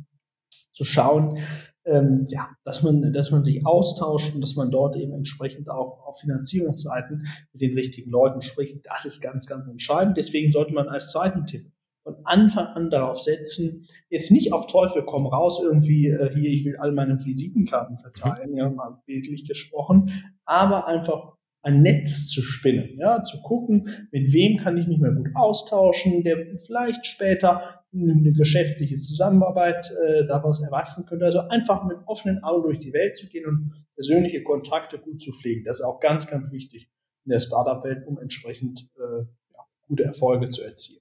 zu 0.72 0.84
schauen, 0.84 1.38
ähm, 1.86 2.24
ja, 2.28 2.50
dass 2.64 2.82
man, 2.82 3.12
dass 3.12 3.30
man 3.30 3.42
sich 3.42 3.64
austauscht 3.64 4.34
und 4.34 4.40
dass 4.40 4.56
man 4.56 4.70
dort 4.70 4.96
eben 4.96 5.12
entsprechend 5.12 5.70
auch 5.70 6.04
auf 6.06 6.18
Finanzierungsseiten 6.18 7.26
mit 7.52 7.62
den 7.62 7.74
richtigen 7.74 8.10
Leuten 8.10 8.42
spricht. 8.42 8.84
Das 8.84 9.04
ist 9.04 9.20
ganz, 9.20 9.46
ganz 9.46 9.66
entscheidend. 9.68 10.16
Deswegen 10.16 10.52
sollte 10.52 10.74
man 10.74 10.88
als 10.88 11.12
zweiten 11.12 11.46
Tipp 11.46 11.70
von 12.02 12.16
Anfang 12.22 12.66
an 12.68 12.90
darauf 12.90 13.20
setzen, 13.20 13.88
jetzt 14.10 14.30
nicht 14.30 14.52
auf 14.52 14.68
Teufel 14.68 15.02
komm 15.04 15.26
raus 15.26 15.60
irgendwie 15.60 16.06
äh, 16.06 16.32
hier, 16.32 16.50
ich 16.50 16.64
will 16.64 16.76
all 16.76 16.92
meine 16.92 17.18
Visitenkarten 17.18 17.98
verteilen, 17.98 18.56
ja, 18.56 18.70
mal 18.70 19.02
bildlich 19.06 19.44
gesprochen, 19.44 20.12
aber 20.44 20.86
einfach 20.86 21.34
ein 21.66 21.82
Netz 21.82 22.28
zu 22.28 22.42
spinnen, 22.42 22.96
ja, 22.96 23.22
zu 23.22 23.42
gucken, 23.42 24.08
mit 24.12 24.32
wem 24.32 24.56
kann 24.56 24.76
ich 24.76 24.86
mich 24.86 24.98
mehr 24.98 25.10
gut 25.10 25.30
austauschen, 25.34 26.22
der 26.22 26.56
vielleicht 26.64 27.06
später 27.06 27.82
eine 27.92 28.32
geschäftliche 28.32 28.96
Zusammenarbeit 28.96 29.90
äh, 30.06 30.26
daraus 30.26 30.62
erwachsen 30.62 31.06
könnte. 31.06 31.24
Also 31.24 31.40
einfach 31.40 31.84
mit 31.84 31.96
offenen 32.06 32.42
Augen 32.44 32.62
durch 32.64 32.78
die 32.78 32.92
Welt 32.92 33.16
zu 33.16 33.26
gehen 33.26 33.46
und 33.46 33.72
persönliche 33.94 34.44
Kontakte 34.44 34.98
gut 34.98 35.20
zu 35.20 35.32
pflegen. 35.32 35.64
Das 35.64 35.80
ist 35.80 35.84
auch 35.84 35.98
ganz, 35.98 36.28
ganz 36.28 36.52
wichtig 36.52 36.88
in 37.24 37.30
der 37.30 37.40
Startup-Welt, 37.40 38.06
um 38.06 38.18
entsprechend 38.20 38.88
äh, 38.96 39.22
ja, 39.52 39.60
gute 39.88 40.04
Erfolge 40.04 40.50
zu 40.50 40.62
erzielen. 40.62 41.00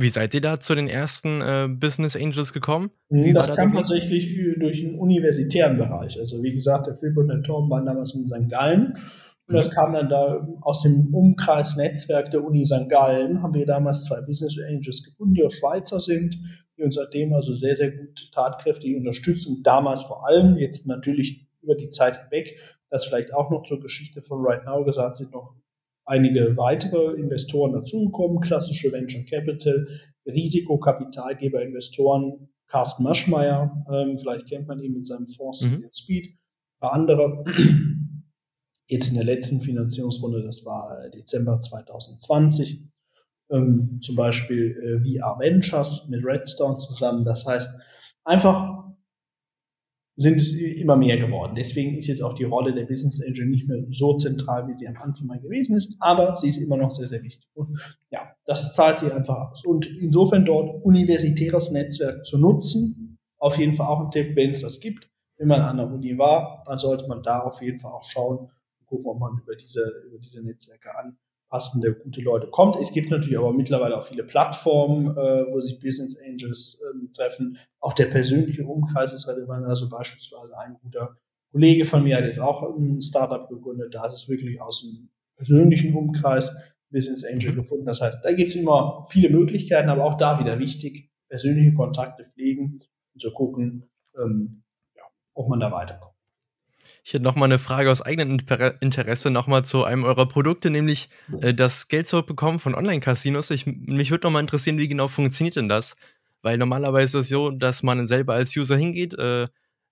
Wie 0.00 0.08
seid 0.08 0.34
ihr 0.34 0.40
da 0.40 0.58
zu 0.58 0.74
den 0.74 0.88
ersten 0.88 1.42
äh, 1.42 1.68
Business 1.68 2.16
Angels 2.16 2.54
gekommen? 2.54 2.90
Wie 3.10 3.34
das 3.34 3.54
kam 3.54 3.74
tatsächlich 3.74 4.34
durch 4.58 4.80
den 4.80 4.94
universitären 4.94 5.76
Bereich. 5.76 6.18
Also 6.18 6.42
wie 6.42 6.52
gesagt, 6.52 6.86
der 6.86 6.96
Philipp 6.96 7.18
und 7.18 7.28
der 7.28 7.42
Tom 7.42 7.68
waren 7.68 7.84
damals 7.84 8.14
in 8.14 8.26
St. 8.26 8.48
Gallen. 8.48 8.94
Und 9.46 9.54
das 9.54 9.68
mhm. 9.68 9.74
kam 9.74 9.92
dann 9.92 10.08
da 10.08 10.48
aus 10.62 10.82
dem 10.84 11.14
Umkreisnetzwerk 11.14 12.30
der 12.30 12.42
Uni 12.42 12.64
St. 12.64 12.88
Gallen, 12.88 13.42
haben 13.42 13.52
wir 13.52 13.66
damals 13.66 14.04
zwei 14.04 14.22
Business 14.22 14.56
Angels 14.66 15.04
gefunden, 15.04 15.34
die 15.34 15.44
auch 15.44 15.50
Schweizer 15.50 16.00
sind, 16.00 16.38
die 16.78 16.82
uns 16.82 16.94
seitdem 16.94 17.34
also 17.34 17.54
sehr, 17.54 17.76
sehr 17.76 17.90
gut 17.90 18.30
tatkräftig 18.32 18.96
unterstützen. 18.96 19.62
Damals 19.62 20.02
vor 20.02 20.26
allem, 20.26 20.56
jetzt 20.56 20.86
natürlich 20.86 21.46
über 21.60 21.74
die 21.74 21.90
Zeit 21.90 22.22
hinweg, 22.22 22.58
das 22.88 23.04
vielleicht 23.04 23.34
auch 23.34 23.50
noch 23.50 23.64
zur 23.64 23.80
Geschichte 23.80 24.22
von 24.22 24.40
Right 24.42 24.64
Now 24.64 24.82
gesagt, 24.82 25.16
sind 25.16 25.32
noch 25.32 25.56
einige 26.04 26.56
weitere 26.56 27.18
Investoren 27.18 27.72
dazugekommen, 27.72 28.40
klassische 28.40 28.92
Venture 28.92 29.24
Capital, 29.24 29.86
Risikokapitalgeber, 30.26 31.62
Investoren, 31.62 32.48
Carsten 32.66 33.02
Maschmeyer, 33.02 33.84
ähm, 33.92 34.16
vielleicht 34.16 34.48
kennt 34.48 34.68
man 34.68 34.80
ihn 34.80 34.92
mit 34.92 35.06
seinem 35.06 35.28
Fonds 35.28 35.66
mhm. 35.66 35.88
Speed, 35.92 36.26
ein 36.26 36.80
paar 36.80 36.92
andere. 36.92 37.44
Jetzt 38.86 39.08
in 39.08 39.14
der 39.14 39.24
letzten 39.24 39.60
Finanzierungsrunde, 39.60 40.42
das 40.42 40.64
war 40.64 41.08
Dezember 41.10 41.60
2020, 41.60 42.82
ähm, 43.50 44.00
zum 44.02 44.16
Beispiel 44.16 45.02
äh, 45.04 45.18
VR 45.18 45.38
Ventures 45.38 46.08
mit 46.08 46.24
Redstone 46.24 46.78
zusammen. 46.78 47.24
Das 47.24 47.46
heißt, 47.46 47.70
einfach 48.24 48.89
sind 50.16 50.40
es 50.40 50.52
immer 50.52 50.96
mehr 50.96 51.18
geworden. 51.18 51.54
Deswegen 51.56 51.96
ist 51.96 52.06
jetzt 52.06 52.22
auch 52.22 52.34
die 52.34 52.44
Rolle 52.44 52.74
der 52.74 52.84
Business 52.84 53.22
Angel 53.22 53.46
nicht 53.46 53.68
mehr 53.68 53.84
so 53.88 54.16
zentral, 54.16 54.68
wie 54.68 54.76
sie 54.76 54.86
am 54.86 54.96
Anfang 54.96 55.26
mal 55.26 55.40
gewesen 55.40 55.76
ist, 55.76 55.96
aber 55.98 56.36
sie 56.36 56.48
ist 56.48 56.58
immer 56.58 56.76
noch 56.76 56.92
sehr, 56.92 57.08
sehr 57.08 57.22
wichtig. 57.22 57.48
Und 57.54 57.78
ja, 58.10 58.34
das 58.44 58.74
zahlt 58.74 58.98
sich 58.98 59.12
einfach 59.12 59.50
aus. 59.50 59.64
Und 59.64 59.86
insofern 60.00 60.44
dort 60.44 60.84
universitäres 60.84 61.70
Netzwerk 61.70 62.24
zu 62.24 62.38
nutzen, 62.38 63.18
auf 63.38 63.56
jeden 63.56 63.74
Fall 63.74 63.86
auch 63.86 64.00
ein 64.00 64.10
Tipp, 64.10 64.36
wenn 64.36 64.50
es 64.50 64.62
das 64.62 64.80
gibt. 64.80 65.08
Wenn 65.38 65.48
man 65.48 65.62
an 65.62 65.78
der 65.78 65.90
Uni 65.90 66.18
war, 66.18 66.62
dann 66.66 66.78
sollte 66.78 67.08
man 67.08 67.22
da 67.22 67.40
auf 67.40 67.62
jeden 67.62 67.78
Fall 67.78 67.92
auch 67.92 68.04
schauen 68.04 68.38
und 68.38 68.86
gucken, 68.86 69.06
ob 69.06 69.18
man 69.18 69.38
über 69.42 69.56
diese, 69.56 70.02
über 70.06 70.18
diese 70.18 70.44
Netzwerke 70.44 70.94
an 70.98 71.16
passende, 71.50 71.94
gute 71.94 72.22
Leute 72.22 72.46
kommt. 72.46 72.76
Es 72.76 72.92
gibt 72.92 73.10
natürlich 73.10 73.36
aber 73.36 73.52
mittlerweile 73.52 73.98
auch 73.98 74.04
viele 74.04 74.24
Plattformen, 74.24 75.10
äh, 75.10 75.46
wo 75.50 75.60
sich 75.60 75.80
Business 75.80 76.16
Angels 76.24 76.80
äh, 76.80 77.12
treffen. 77.12 77.58
Auch 77.80 77.92
der 77.92 78.06
persönliche 78.06 78.64
Umkreis 78.64 79.12
ist 79.12 79.28
relevant. 79.28 79.66
Also 79.66 79.88
beispielsweise 79.88 80.56
ein 80.58 80.76
guter 80.80 81.16
Kollege 81.50 81.84
von 81.84 82.04
mir 82.04 82.16
hat 82.16 82.24
jetzt 82.24 82.40
auch 82.40 82.62
ein 82.62 83.02
Startup 83.02 83.48
gegründet. 83.48 83.94
Da 83.94 84.06
ist 84.06 84.14
es 84.14 84.28
wirklich 84.28 84.60
aus 84.60 84.82
dem 84.82 85.10
persönlichen 85.36 85.94
Umkreis 85.94 86.54
Business 86.90 87.24
Angel 87.24 87.54
gefunden. 87.54 87.86
Das 87.86 88.00
heißt, 88.00 88.24
da 88.24 88.32
gibt 88.32 88.50
es 88.50 88.56
immer 88.56 89.04
viele 89.08 89.30
Möglichkeiten, 89.30 89.88
aber 89.88 90.04
auch 90.04 90.16
da 90.16 90.38
wieder 90.38 90.58
wichtig, 90.58 91.10
persönliche 91.28 91.74
Kontakte 91.74 92.24
pflegen 92.24 92.80
und 93.14 93.20
zu 93.20 93.32
gucken, 93.32 93.88
ähm, 94.16 94.62
ja, 94.96 95.02
ob 95.34 95.48
man 95.48 95.60
da 95.60 95.70
weiterkommt. 95.70 96.09
Ich 97.04 97.14
hätte 97.14 97.24
nochmal 97.24 97.48
eine 97.48 97.58
Frage 97.58 97.90
aus 97.90 98.02
eigenem 98.02 98.38
Interesse 98.80 99.30
nochmal 99.30 99.64
zu 99.64 99.84
einem 99.84 100.04
eurer 100.04 100.28
Produkte, 100.28 100.70
nämlich 100.70 101.08
äh, 101.40 101.54
das 101.54 101.88
Geld 101.88 102.08
zurückbekommen 102.08 102.58
von 102.58 102.74
Online-Casinos. 102.74 103.50
Mich 103.66 104.10
würde 104.10 104.26
nochmal 104.26 104.42
interessieren, 104.42 104.78
wie 104.78 104.88
genau 104.88 105.08
funktioniert 105.08 105.56
denn 105.56 105.68
das? 105.68 105.96
Weil 106.42 106.58
normalerweise 106.58 107.18
ist 107.18 107.26
es 107.26 107.30
so, 107.30 107.50
dass 107.50 107.82
man 107.82 108.06
selber 108.06 108.34
als 108.34 108.56
User 108.56 108.76
hingeht, 108.76 109.14
äh, 109.14 109.48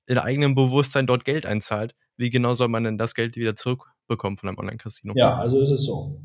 in 0.07 0.19
eigenem 0.19 0.55
Bewusstsein 0.55 1.07
dort 1.07 1.25
Geld 1.25 1.47
einzahlt. 1.47 1.95
Wie 2.17 2.31
genau 2.31 2.55
soll 2.55 2.69
man 2.69 2.85
denn 2.85 2.99
das 2.99 3.15
Geld 3.15 3.37
wieder 3.37 3.57
zurückbekommen 3.57 4.39
von 4.39 4.49
einem 4.49 4.59
Online-Casino? 4.59 5.15
Ja, 5.17 5.37
also 5.37 5.61
ist 5.61 5.71
es 5.71 5.85
so. 5.85 6.21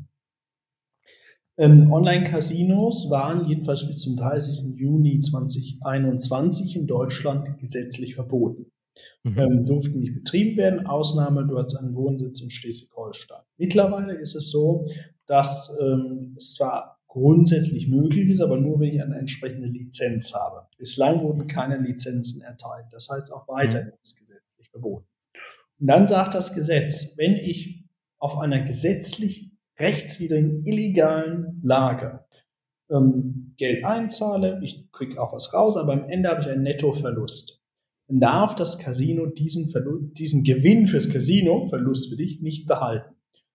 Ähm, 1.56 1.92
Online-Casinos 1.92 3.10
waren 3.10 3.46
jedenfalls 3.46 3.86
bis 3.86 4.00
zum 4.00 4.16
30. 4.16 4.76
Juni 4.76 5.20
2021 5.20 6.76
in 6.76 6.86
Deutschland 6.86 7.58
gesetzlich 7.60 8.16
verboten 8.16 8.73
mhm. 9.22 9.38
ähm, 9.38 9.66
durften 9.66 10.00
nicht 10.00 10.14
betrieben 10.14 10.56
werden. 10.56 10.86
Ausnahme, 10.86 11.46
du 11.46 11.58
hast 11.58 11.74
einen 11.76 11.94
Wohnsitz 11.94 12.40
in 12.40 12.50
Schleswig-Holstein. 12.50 13.42
Mittlerweile 13.56 14.14
ist 14.14 14.34
es 14.34 14.50
so, 14.50 14.86
dass 15.26 15.76
ähm, 15.80 16.34
es 16.36 16.54
zwar 16.54 17.00
grundsätzlich 17.06 17.88
möglich 17.88 18.28
ist, 18.28 18.40
aber 18.40 18.58
nur 18.58 18.80
wenn 18.80 18.88
ich 18.88 19.00
eine 19.00 19.16
entsprechende 19.16 19.68
Lizenz 19.68 20.34
habe. 20.34 20.66
Bislang 20.78 21.20
wurden 21.20 21.46
keine 21.46 21.78
Lizenzen 21.78 22.42
erteilt. 22.42 22.86
Das 22.90 23.08
heißt 23.08 23.32
auch 23.32 23.46
weiterhin 23.48 23.88
mhm. 23.88 23.92
ist 24.02 24.18
gesetzlich 24.18 24.70
verboten. 24.70 25.06
Und 25.80 25.86
dann 25.86 26.06
sagt 26.06 26.34
das 26.34 26.54
Gesetz, 26.54 27.16
wenn 27.16 27.34
ich 27.34 27.84
auf 28.18 28.38
einer 28.38 28.62
gesetzlich 28.62 29.52
rechtswidrigen, 29.78 30.64
illegalen 30.64 31.60
Lage 31.62 32.24
ähm, 32.90 33.54
Geld 33.56 33.84
einzahle, 33.84 34.60
ich 34.62 34.90
kriege 34.92 35.20
auch 35.20 35.32
was 35.32 35.52
raus, 35.52 35.76
aber 35.76 35.92
am 35.92 36.04
Ende 36.04 36.28
habe 36.28 36.40
ich 36.40 36.48
einen 36.48 36.62
Nettoverlust 36.62 37.63
darf 38.08 38.54
das 38.54 38.78
Casino 38.78 39.26
diesen, 39.26 39.70
Verlust, 39.70 40.18
diesen 40.18 40.44
Gewinn 40.44 40.86
fürs 40.86 41.10
Casino, 41.10 41.64
Verlust 41.64 42.10
für 42.10 42.16
dich, 42.16 42.40
nicht 42.40 42.66
behalten, 42.66 43.14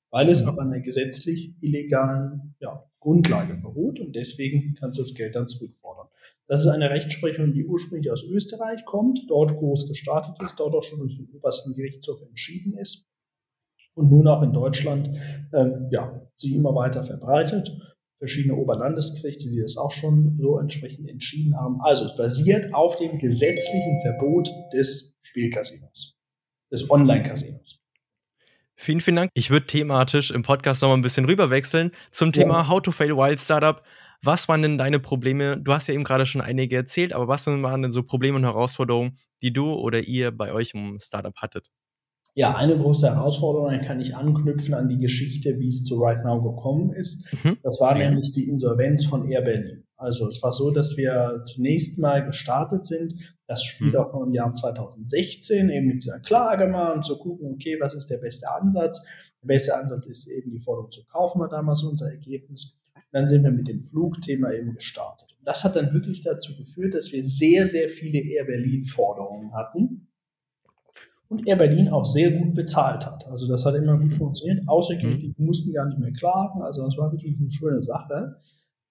weil 0.09 0.29
es 0.29 0.43
mhm. 0.43 0.49
auf 0.49 0.59
einer 0.59 0.79
gesetzlich 0.79 1.53
illegalen 1.61 2.55
ja, 2.59 2.83
Grundlage 2.99 3.55
beruht 3.55 3.99
und 3.99 4.15
deswegen 4.15 4.75
kannst 4.79 4.99
du 4.99 5.03
das 5.03 5.13
Geld 5.13 5.35
dann 5.35 5.47
zurückfordern. 5.47 6.07
Das 6.47 6.61
ist 6.61 6.67
eine 6.67 6.89
Rechtsprechung, 6.89 7.53
die 7.53 7.65
ursprünglich 7.65 8.11
aus 8.11 8.23
Österreich 8.23 8.83
kommt, 8.85 9.21
dort 9.27 9.55
groß 9.55 9.87
gestartet 9.87 10.35
ist, 10.43 10.59
dort 10.59 10.73
auch 10.73 10.83
schon 10.83 10.99
durch 10.99 11.15
den 11.15 11.29
obersten 11.29 11.73
Gerichtshof 11.73 12.21
entschieden 12.23 12.73
ist 12.73 13.07
und 13.93 14.09
nun 14.09 14.27
auch 14.27 14.41
in 14.41 14.51
Deutschland 14.51 15.11
ähm, 15.53 15.89
ja, 15.91 16.27
sich 16.35 16.55
immer 16.55 16.73
weiter 16.73 17.03
verbreitet 17.03 17.71
verschiedene 18.19 18.55
Oberlandesgerichte, 18.55 19.49
die 19.49 19.61
das 19.61 19.77
auch 19.77 19.91
schon 19.91 20.37
so 20.39 20.59
entsprechend 20.59 21.09
entschieden 21.09 21.55
haben. 21.57 21.79
Also 21.81 22.05
es 22.05 22.15
basiert 22.15 22.73
auf 22.73 22.97
dem 22.97 23.17
gesetzlichen 23.17 23.99
Verbot 24.01 24.49
des 24.73 25.17
Spielcasinos, 25.21 26.15
des 26.71 26.89
Online-Casinos. 26.89 27.79
Vielen, 28.75 29.01
vielen 29.01 29.15
Dank. 29.15 29.31
Ich 29.33 29.49
würde 29.49 29.67
thematisch 29.67 30.31
im 30.31 30.41
Podcast 30.41 30.81
noch 30.81 30.89
mal 30.89 30.95
ein 30.95 31.01
bisschen 31.01 31.25
rüberwechseln 31.25 31.91
zum 32.11 32.31
Thema 32.31 32.61
ja. 32.61 32.67
How 32.69 32.81
to 32.81 32.91
Fail 32.91 33.15
Wild 33.15 33.39
Startup. 33.39 33.83
Was 34.21 34.47
waren 34.49 34.61
denn 34.61 34.77
deine 34.77 34.99
Probleme? 34.99 35.57
Du 35.57 35.73
hast 35.73 35.87
ja 35.87 35.93
eben 35.93 36.03
gerade 36.03 36.25
schon 36.25 36.41
einige 36.41 36.75
erzählt, 36.75 37.13
aber 37.13 37.27
was 37.27 37.47
waren 37.47 37.81
denn 37.81 37.91
so 37.91 38.03
Probleme 38.03 38.37
und 38.37 38.43
Herausforderungen, 38.43 39.17
die 39.41 39.53
du 39.53 39.73
oder 39.73 40.01
ihr 40.01 40.31
bei 40.31 40.51
euch 40.51 40.73
im 40.73 40.99
Startup 40.99 41.35
hattet? 41.37 41.69
Ja, 42.35 42.55
eine 42.55 42.77
große 42.77 43.07
Herausforderung, 43.07 43.69
dann 43.71 43.81
kann 43.81 43.99
ich 43.99 44.15
anknüpfen 44.15 44.73
an 44.73 44.87
die 44.87 44.97
Geschichte, 44.97 45.59
wie 45.59 45.67
es 45.67 45.83
zu 45.83 45.99
Right 45.99 46.23
Now 46.23 46.41
gekommen 46.41 46.93
ist. 46.93 47.25
Mhm. 47.43 47.57
Das 47.63 47.79
war 47.81 47.97
ja. 47.99 48.09
nämlich 48.09 48.31
die 48.31 48.47
Insolvenz 48.47 49.05
von 49.05 49.27
Air 49.27 49.41
Berlin. 49.41 49.83
Also 49.97 50.27
es 50.27 50.41
war 50.41 50.53
so, 50.53 50.71
dass 50.71 50.95
wir 50.95 51.41
zunächst 51.43 51.99
mal 51.99 52.25
gestartet 52.25 52.85
sind. 52.85 53.13
Das 53.47 53.63
spielt 53.65 53.93
mhm. 53.93 53.99
auch 53.99 54.13
noch 54.13 54.25
im 54.25 54.33
Jahr 54.33 54.53
2016 54.53 55.69
eben 55.69 55.87
mit 55.87 56.03
dieser 56.03 56.19
Klage 56.19 56.67
mal 56.67 56.93
und 56.93 57.03
zu 57.03 57.17
gucken, 57.17 57.51
okay, 57.51 57.77
was 57.81 57.95
ist 57.95 58.07
der 58.07 58.19
beste 58.19 58.49
Ansatz? 58.49 59.01
Der 59.41 59.47
beste 59.47 59.75
Ansatz 59.75 60.05
ist 60.05 60.27
eben 60.27 60.51
die 60.51 60.59
Forderung 60.59 60.91
zu 60.91 61.03
kaufen, 61.05 61.39
war 61.39 61.49
damals 61.49 61.83
unser 61.83 62.09
Ergebnis. 62.09 62.79
Und 62.95 63.03
dann 63.11 63.27
sind 63.27 63.43
wir 63.43 63.51
mit 63.51 63.67
dem 63.67 63.81
Flugthema 63.81 64.51
eben 64.53 64.73
gestartet. 64.73 65.35
Und 65.37 65.45
das 65.45 65.63
hat 65.63 65.75
dann 65.75 65.93
wirklich 65.93 66.21
dazu 66.21 66.55
geführt, 66.55 66.93
dass 66.93 67.11
wir 67.11 67.25
sehr, 67.25 67.67
sehr 67.67 67.89
viele 67.89 68.19
Air 68.19 68.45
Berlin 68.45 68.85
Forderungen 68.85 69.53
hatten 69.53 70.08
und 71.29 71.47
Air 71.47 71.57
Berlin 71.57 71.89
auch 71.89 72.05
sehr 72.05 72.31
gut 72.31 72.55
bezahlt 72.55 73.05
hat. 73.05 73.27
Also 73.27 73.47
das 73.47 73.63
hat 73.63 73.75
immer 73.75 73.97
gut 73.97 74.13
funktioniert. 74.15 74.67
Außergerichtlich 74.67 75.37
mhm. 75.37 75.45
mussten 75.45 75.71
gar 75.71 75.85
nicht 75.85 75.99
mehr 75.99 76.11
klagen. 76.11 76.61
Also 76.63 76.83
das 76.83 76.97
war 76.97 77.11
wirklich 77.11 77.37
eine 77.39 77.51
schöne 77.51 77.79
Sache. 77.79 78.35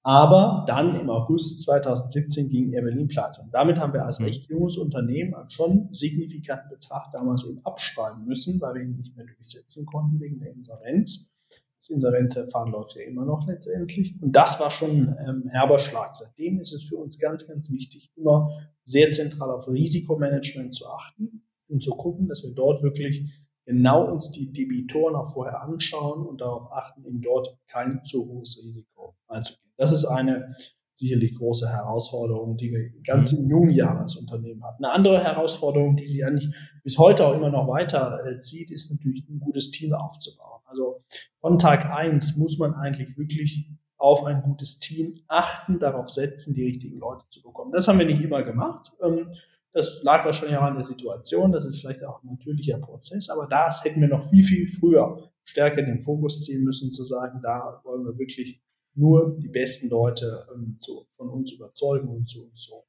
Aber 0.05 0.65
dann 0.69 0.99
im 0.99 1.11
August 1.11 1.63
2017 1.65 2.49
ging 2.49 2.71
Air 2.71 2.83
Berlin 2.83 3.09
pleite. 3.09 3.43
Und 3.43 3.53
damit 3.53 3.79
haben 3.79 3.93
wir 3.93 4.07
als 4.07 4.21
mhm. 4.21 4.27
recht 4.27 4.49
junges 4.49 4.77
Unternehmen 4.77 5.35
einen 5.35 5.51
schon 5.51 5.89
signifikanten 5.93 6.71
Betrag 6.71 7.11
damals 7.11 7.45
eben 7.45 7.61
abschreiben 7.67 8.25
müssen, 8.25 8.61
weil 8.61 8.75
wir 8.77 8.83
ihn 8.83 8.97
nicht 8.97 9.17
mehr 9.17 9.27
durchsetzen 9.27 9.85
konnten 9.85 10.21
wegen 10.21 10.39
der 10.39 10.53
Insolvenz. 10.53 11.29
Das 11.77 11.91
Insolvenzverfahren 11.91 12.71
läuft 12.71 12.95
ja 12.95 13.03
immer 13.03 13.25
noch 13.25 13.47
letztendlich. 13.49 14.15
Und 14.23 14.33
das 14.33 14.61
war 14.61 14.71
schon 14.71 15.09
ein 15.09 15.43
ähm, 15.43 15.49
herber 15.49 15.81
Schlag. 15.81 16.15
Seitdem 16.15 16.61
ist 16.61 16.73
es 16.73 16.85
für 16.85 16.97
uns 16.97 17.19
ganz, 17.19 17.49
ganz 17.49 17.71
wichtig, 17.71 18.13
immer 18.17 18.51
sehr 18.85 19.11
zentral 19.11 19.51
auf 19.51 19.69
Risikomanagement 19.69 20.73
zu 20.73 20.89
achten 20.89 21.48
und 21.69 21.83
zu 21.83 21.93
gucken, 21.93 22.29
dass 22.29 22.43
wir 22.43 22.53
dort 22.53 22.83
wirklich 22.83 23.31
genau 23.65 24.11
uns 24.11 24.31
die 24.31 24.51
Debitoren 24.51 25.15
auch 25.15 25.33
vorher 25.33 25.63
anschauen 25.63 26.27
und 26.27 26.41
darauf 26.41 26.73
achten, 26.73 27.05
eben 27.05 27.21
dort 27.21 27.59
kein 27.67 28.03
zu 28.03 28.27
hohes 28.27 28.63
Risiko 28.63 29.15
einzugehen. 29.29 29.73
Das 29.77 29.93
ist 29.93 30.07
eine 30.07 30.55
sicherlich 30.95 31.37
große 31.37 31.69
Herausforderungen, 31.69 32.57
die 32.57 32.73
wir 32.73 32.91
ganz 33.05 33.33
in 33.33 33.49
jungen 33.49 33.71
Jahren 33.71 33.99
als 33.99 34.17
Unternehmen 34.17 34.65
hatten. 34.65 34.85
Eine 34.85 34.95
andere 34.95 35.23
Herausforderung, 35.23 35.97
die 35.97 36.09
sich 36.09 36.25
eigentlich 36.25 36.53
bis 36.83 36.99
heute 36.99 37.27
auch 37.27 37.35
immer 37.35 37.51
noch 37.51 37.69
weiter 37.69 38.25
äh, 38.27 38.37
zieht, 38.39 38.71
ist 38.71 38.91
natürlich 38.91 39.29
ein 39.29 39.39
gutes 39.39 39.71
Team 39.71 39.93
aufzubauen. 39.93 40.61
Also 40.65 41.05
von 41.41 41.59
Tag 41.59 41.87
eins 41.91 42.37
muss 42.37 42.59
man 42.59 42.75
eigentlich 42.75 43.17
wirklich 43.17 43.71
auf 43.97 44.25
ein 44.25 44.43
gutes 44.43 44.79
Team 44.79 45.21
achten, 45.29 45.79
darauf 45.79 46.09
setzen, 46.09 46.55
die 46.55 46.65
richtigen 46.65 46.99
Leute 46.99 47.27
zu 47.31 47.43
bekommen. 47.43 47.73
Das 47.73 47.87
haben 47.87 47.99
wir 47.99 48.07
nicht 48.07 48.23
immer 48.23 48.43
gemacht. 48.43 48.93
Das 49.79 50.03
lag 50.03 50.25
wahrscheinlich 50.25 50.59
auch 50.59 50.63
an 50.63 50.75
der 50.75 50.83
Situation. 50.83 51.53
Das 51.53 51.65
ist 51.65 51.79
vielleicht 51.79 52.03
auch 52.03 52.21
ein 52.25 52.31
natürlicher 52.31 52.79
Prozess, 52.79 53.29
aber 53.31 53.47
das 53.47 53.85
hätten 53.85 54.01
wir 54.01 54.09
noch 54.09 54.29
viel, 54.29 54.43
viel 54.43 54.67
früher 54.67 55.31
stärker 55.45 55.79
in 55.79 55.87
den 55.87 56.01
Fokus 56.01 56.43
ziehen 56.43 56.65
müssen, 56.65 56.91
zu 56.91 57.05
sagen, 57.05 57.39
da 57.45 57.81
wollen 57.85 58.05
wir 58.05 58.19
wirklich 58.19 58.61
nur 58.97 59.39
die 59.39 59.49
besten 59.49 59.89
Leute 59.89 60.49
ähm, 60.53 60.79
zu, 60.81 61.07
von 61.17 61.29
uns 61.29 61.53
überzeugen 61.53 62.09
und 62.09 62.29
zu 62.29 62.49
uns 62.49 62.65
so. 62.65 62.87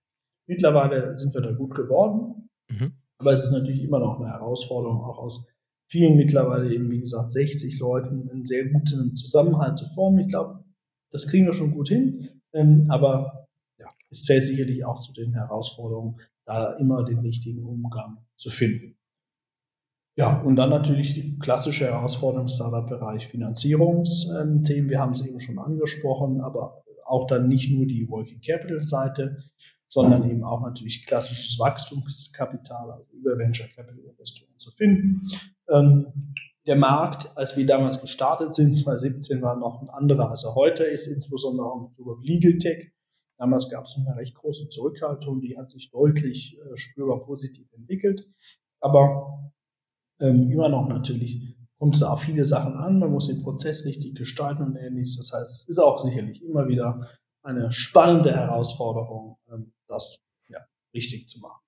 Mittlerweile 0.47 1.15
sind 1.15 1.31
wir 1.35 1.41
da 1.41 1.51
gut 1.51 1.75
geworden, 1.75 2.49
mhm. 2.71 2.93
aber 3.19 3.33
es 3.33 3.43
ist 3.43 3.51
natürlich 3.51 3.83
immer 3.83 3.99
noch 3.99 4.19
eine 4.19 4.31
Herausforderung, 4.31 5.03
auch 5.03 5.19
aus 5.19 5.47
vielen 5.91 6.17
mittlerweile 6.17 6.73
eben, 6.73 6.89
wie 6.89 7.01
gesagt, 7.01 7.31
60 7.31 7.77
Leuten 7.77 8.31
einen 8.31 8.47
sehr 8.47 8.67
guten 8.67 9.15
Zusammenhalt 9.15 9.77
zu 9.77 9.85
formen. 9.85 10.21
Ich 10.21 10.29
glaube, 10.29 10.63
das 11.11 11.27
kriegen 11.27 11.45
wir 11.45 11.53
schon 11.53 11.75
gut 11.75 11.89
hin, 11.89 12.41
ähm, 12.51 12.87
aber 12.89 13.47
ja, 13.77 13.89
es 14.09 14.23
zählt 14.23 14.43
sicherlich 14.43 14.83
auch 14.85 14.99
zu 14.99 15.13
den 15.13 15.33
Herausforderungen, 15.33 16.19
da 16.49 16.73
immer 16.73 17.03
den 17.03 17.19
richtigen 17.19 17.63
Umgang 17.63 18.17
zu 18.35 18.49
finden. 18.49 18.97
Ja, 20.15 20.41
und 20.41 20.55
dann 20.57 20.69
natürlich 20.69 21.13
die 21.13 21.37
klassische 21.37 21.85
Herausforderung 21.85 22.47
im 22.47 22.47
Startup-Bereich 22.47 23.27
Finanzierungsthemen. 23.27 24.89
Wir 24.89 24.99
haben 24.99 25.13
es 25.13 25.25
eben 25.25 25.39
schon 25.39 25.59
angesprochen, 25.59 26.41
aber 26.41 26.83
auch 27.05 27.27
dann 27.27 27.47
nicht 27.47 27.71
nur 27.71 27.85
die 27.85 28.09
Working 28.09 28.41
Capital-Seite, 28.41 29.37
sondern 29.87 30.29
eben 30.29 30.43
auch 30.43 30.61
natürlich 30.61 31.05
klassisches 31.05 31.57
Wachstumskapital, 31.57 32.91
also 32.91 33.05
über 33.13 33.37
Venture 33.37 33.67
Capital 33.67 33.99
Investoren 33.99 34.57
zu 34.57 34.71
finden. 34.71 35.21
Ähm, 35.69 36.33
der 36.67 36.75
Markt, 36.75 37.35
als 37.35 37.55
wir 37.55 37.65
damals 37.65 38.01
gestartet 38.01 38.53
sind, 38.53 38.77
2017, 38.77 39.41
war 39.41 39.57
noch 39.57 39.81
ein 39.81 39.89
anderer, 39.89 40.29
als 40.29 40.43
er 40.43 40.53
heute 40.53 40.83
ist, 40.83 41.07
insbesondere 41.07 41.65
auch 41.65 41.89
auf 41.89 42.23
Legal 42.23 42.57
Tech. 42.57 42.91
Damals 43.39 43.69
gab 43.69 43.85
es 43.85 43.95
eine 43.95 44.17
recht 44.17 44.35
große 44.35 44.67
Zurückhaltung, 44.67 45.39
die 45.39 45.57
hat 45.57 45.71
sich 45.71 45.89
deutlich 45.91 46.57
äh, 46.57 46.75
spürbar 46.75 47.23
positiv 47.23 47.71
entwickelt. 47.71 48.29
Aber 48.81 49.51
ähm, 50.19 50.49
immer 50.49 50.67
noch 50.67 50.87
natürlich 50.89 51.55
kommt 51.77 51.95
es 51.95 52.03
auf 52.03 52.21
viele 52.21 52.43
Sachen 52.43 52.73
an. 52.73 52.99
Man 52.99 53.11
muss 53.11 53.27
den 53.27 53.41
Prozess 53.41 53.85
richtig 53.85 54.15
gestalten 54.15 54.63
und 54.63 54.75
ähnliches. 54.75 55.15
Das 55.15 55.31
heißt, 55.31 55.61
es 55.61 55.67
ist 55.69 55.79
auch 55.79 55.99
sicherlich 55.99 56.43
immer 56.43 56.67
wieder 56.67 57.09
eine 57.41 57.71
spannende 57.71 58.35
Herausforderung, 58.35 59.37
ähm, 59.49 59.71
das 59.87 60.21
ja, 60.49 60.59
richtig 60.93 61.27
zu 61.29 61.39
machen. 61.39 61.61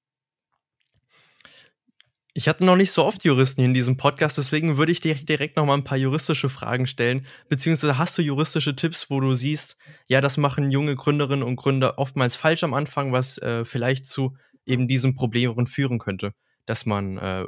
Ich 2.33 2.47
hatte 2.47 2.63
noch 2.63 2.77
nicht 2.77 2.91
so 2.91 3.03
oft 3.03 3.25
Juristen 3.25 3.61
in 3.61 3.73
diesem 3.73 3.97
Podcast, 3.97 4.37
deswegen 4.37 4.77
würde 4.77 4.93
ich 4.93 5.01
dir 5.01 5.15
direkt 5.15 5.57
noch 5.57 5.65
mal 5.65 5.73
ein 5.73 5.83
paar 5.83 5.97
juristische 5.97 6.47
Fragen 6.47 6.87
stellen. 6.87 7.25
Beziehungsweise 7.49 7.97
hast 7.97 8.17
du 8.17 8.21
juristische 8.21 8.73
Tipps, 8.73 9.09
wo 9.09 9.19
du 9.19 9.33
siehst, 9.33 9.75
ja, 10.07 10.21
das 10.21 10.37
machen 10.37 10.71
junge 10.71 10.95
Gründerinnen 10.95 11.43
und 11.43 11.57
Gründer 11.57 11.99
oftmals 11.99 12.37
falsch 12.37 12.63
am 12.63 12.73
Anfang, 12.73 13.11
was 13.11 13.37
äh, 13.39 13.65
vielleicht 13.65 14.07
zu 14.07 14.37
eben 14.65 14.87
diesem 14.87 15.13
Problem 15.13 15.65
führen 15.65 15.99
könnte, 15.99 16.31
dass 16.65 16.85
man 16.85 17.17
äh, 17.17 17.45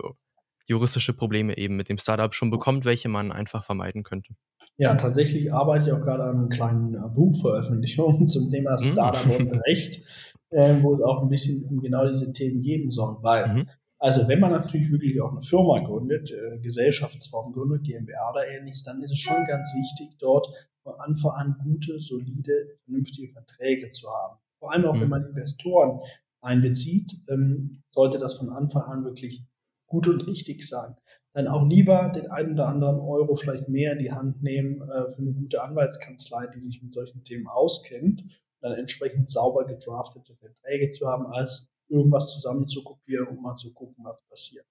juristische 0.65 1.13
Probleme 1.13 1.57
eben 1.57 1.77
mit 1.77 1.87
dem 1.87 1.97
Startup 1.97 2.33
schon 2.33 2.51
bekommt, 2.51 2.83
welche 2.83 3.07
man 3.07 3.31
einfach 3.31 3.63
vermeiden 3.63 4.03
könnte. 4.03 4.33
Ja, 4.77 4.95
tatsächlich 4.95 5.53
arbeite 5.53 5.85
ich 5.85 5.91
auch 5.93 6.01
gerade 6.01 6.23
an 6.23 6.37
einer 6.37 6.49
kleinen 6.49 6.95
äh, 6.95 7.07
Buchveröffentlichung 7.13 8.25
zum 8.25 8.49
Thema 8.49 8.71
mhm. 8.71 8.79
Startup 8.79 9.39
und 9.39 9.51
Recht, 9.67 10.03
äh, 10.49 10.75
wo 10.81 10.95
es 10.95 11.01
auch 11.01 11.21
ein 11.21 11.29
bisschen 11.29 11.63
um 11.69 11.79
genau 11.79 12.07
diese 12.07 12.33
Themen 12.33 12.61
geben 12.61 12.91
soll. 12.91 13.17
Weil, 13.21 13.53
mhm. 13.53 13.65
Also 14.03 14.27
wenn 14.27 14.41
man 14.41 14.51
natürlich 14.51 14.91
wirklich 14.91 15.21
auch 15.21 15.31
eine 15.31 15.41
Firma 15.41 15.79
gründet, 15.79 16.29
äh, 16.29 16.59
Gesellschaftsform 16.59 17.53
gründet, 17.53 17.83
GmbH 17.83 18.31
oder 18.31 18.45
ähnliches, 18.45 18.83
dann 18.83 19.01
ist 19.01 19.11
es 19.11 19.19
schon 19.19 19.45
ganz 19.47 19.71
wichtig, 19.73 20.17
dort 20.19 20.45
von 20.83 20.99
Anfang 20.99 21.31
an 21.31 21.55
gute, 21.63 22.01
solide, 22.01 22.79
vernünftige 22.83 23.31
Verträge 23.31 23.91
zu 23.91 24.09
haben. 24.09 24.39
Vor 24.59 24.73
allem 24.73 24.85
auch, 24.85 24.95
mhm. 24.95 25.01
wenn 25.01 25.09
man 25.09 25.25
Investoren 25.27 26.01
einbezieht, 26.41 27.13
ähm, 27.29 27.81
sollte 27.91 28.17
das 28.17 28.33
von 28.33 28.49
Anfang 28.49 28.83
an 28.83 29.05
wirklich 29.05 29.45
gut 29.87 30.09
und 30.09 30.27
richtig 30.27 30.67
sein. 30.67 30.97
Dann 31.33 31.47
auch 31.47 31.65
lieber 31.65 32.11
den 32.13 32.29
einen 32.29 32.55
oder 32.55 32.67
anderen 32.67 32.99
Euro 32.99 33.37
vielleicht 33.37 33.69
mehr 33.69 33.93
in 33.93 33.99
die 33.99 34.11
Hand 34.11 34.43
nehmen 34.43 34.81
äh, 34.81 35.09
für 35.15 35.21
eine 35.21 35.31
gute 35.31 35.63
Anwaltskanzlei, 35.63 36.47
die 36.47 36.59
sich 36.59 36.83
mit 36.83 36.91
solchen 36.91 37.23
Themen 37.23 37.47
auskennt, 37.47 38.25
dann 38.59 38.73
entsprechend 38.73 39.29
sauber 39.29 39.63
gedraftete 39.63 40.35
Verträge 40.35 40.89
zu 40.89 41.07
haben, 41.07 41.25
als 41.25 41.72
irgendwas 41.93 42.31
zusammen 42.31 42.67
zu 42.67 42.83
kopieren, 42.83 43.27
um 43.27 43.41
mal 43.41 43.55
zu 43.55 43.73
gucken, 43.73 44.03
was 44.03 44.21
passiert. 44.23 44.65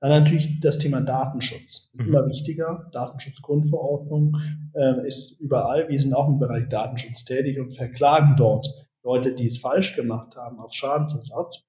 Dann 0.00 0.10
natürlich 0.10 0.60
das 0.60 0.78
Thema 0.78 1.00
Datenschutz. 1.00 1.90
Mhm. 1.92 2.06
Immer 2.06 2.26
wichtiger. 2.26 2.88
Datenschutzgrundverordnung 2.92 4.36
äh, 4.74 5.06
ist 5.06 5.40
überall. 5.40 5.88
Wir 5.88 6.00
sind 6.00 6.14
auch 6.14 6.28
im 6.28 6.38
Bereich 6.38 6.68
Datenschutz 6.68 7.24
tätig 7.24 7.58
und 7.58 7.74
verklagen 7.74 8.34
dort 8.36 8.66
Leute, 9.02 9.34
die 9.34 9.46
es 9.46 9.58
falsch 9.58 9.94
gemacht 9.94 10.36
haben, 10.36 10.58
auf 10.58 10.72
Schadensersatz. 10.72 11.64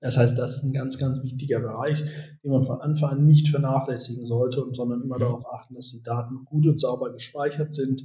Das 0.00 0.18
heißt, 0.18 0.36
das 0.36 0.56
ist 0.56 0.64
ein 0.64 0.72
ganz, 0.72 0.98
ganz 0.98 1.22
wichtiger 1.22 1.60
Bereich, 1.60 2.04
den 2.42 2.50
man 2.50 2.64
von 2.64 2.80
Anfang 2.80 3.10
an 3.10 3.26
nicht 3.26 3.48
vernachlässigen 3.48 4.26
sollte, 4.26 4.62
sondern 4.72 5.02
immer 5.02 5.18
darauf 5.18 5.46
achten, 5.50 5.74
dass 5.74 5.92
die 5.92 6.02
Daten 6.02 6.44
gut 6.44 6.66
und 6.66 6.78
sauber 6.78 7.10
gespeichert 7.10 7.72
sind. 7.72 8.02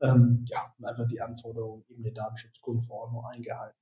Ähm, 0.00 0.44
ja, 0.48 0.72
und 0.78 0.86
einfach 0.86 1.06
die 1.06 1.20
Anforderungen 1.20 1.84
eben 1.88 2.02
der 2.02 2.12
Datenschutzgrundverordnung 2.12 3.24
eingehalten. 3.26 3.81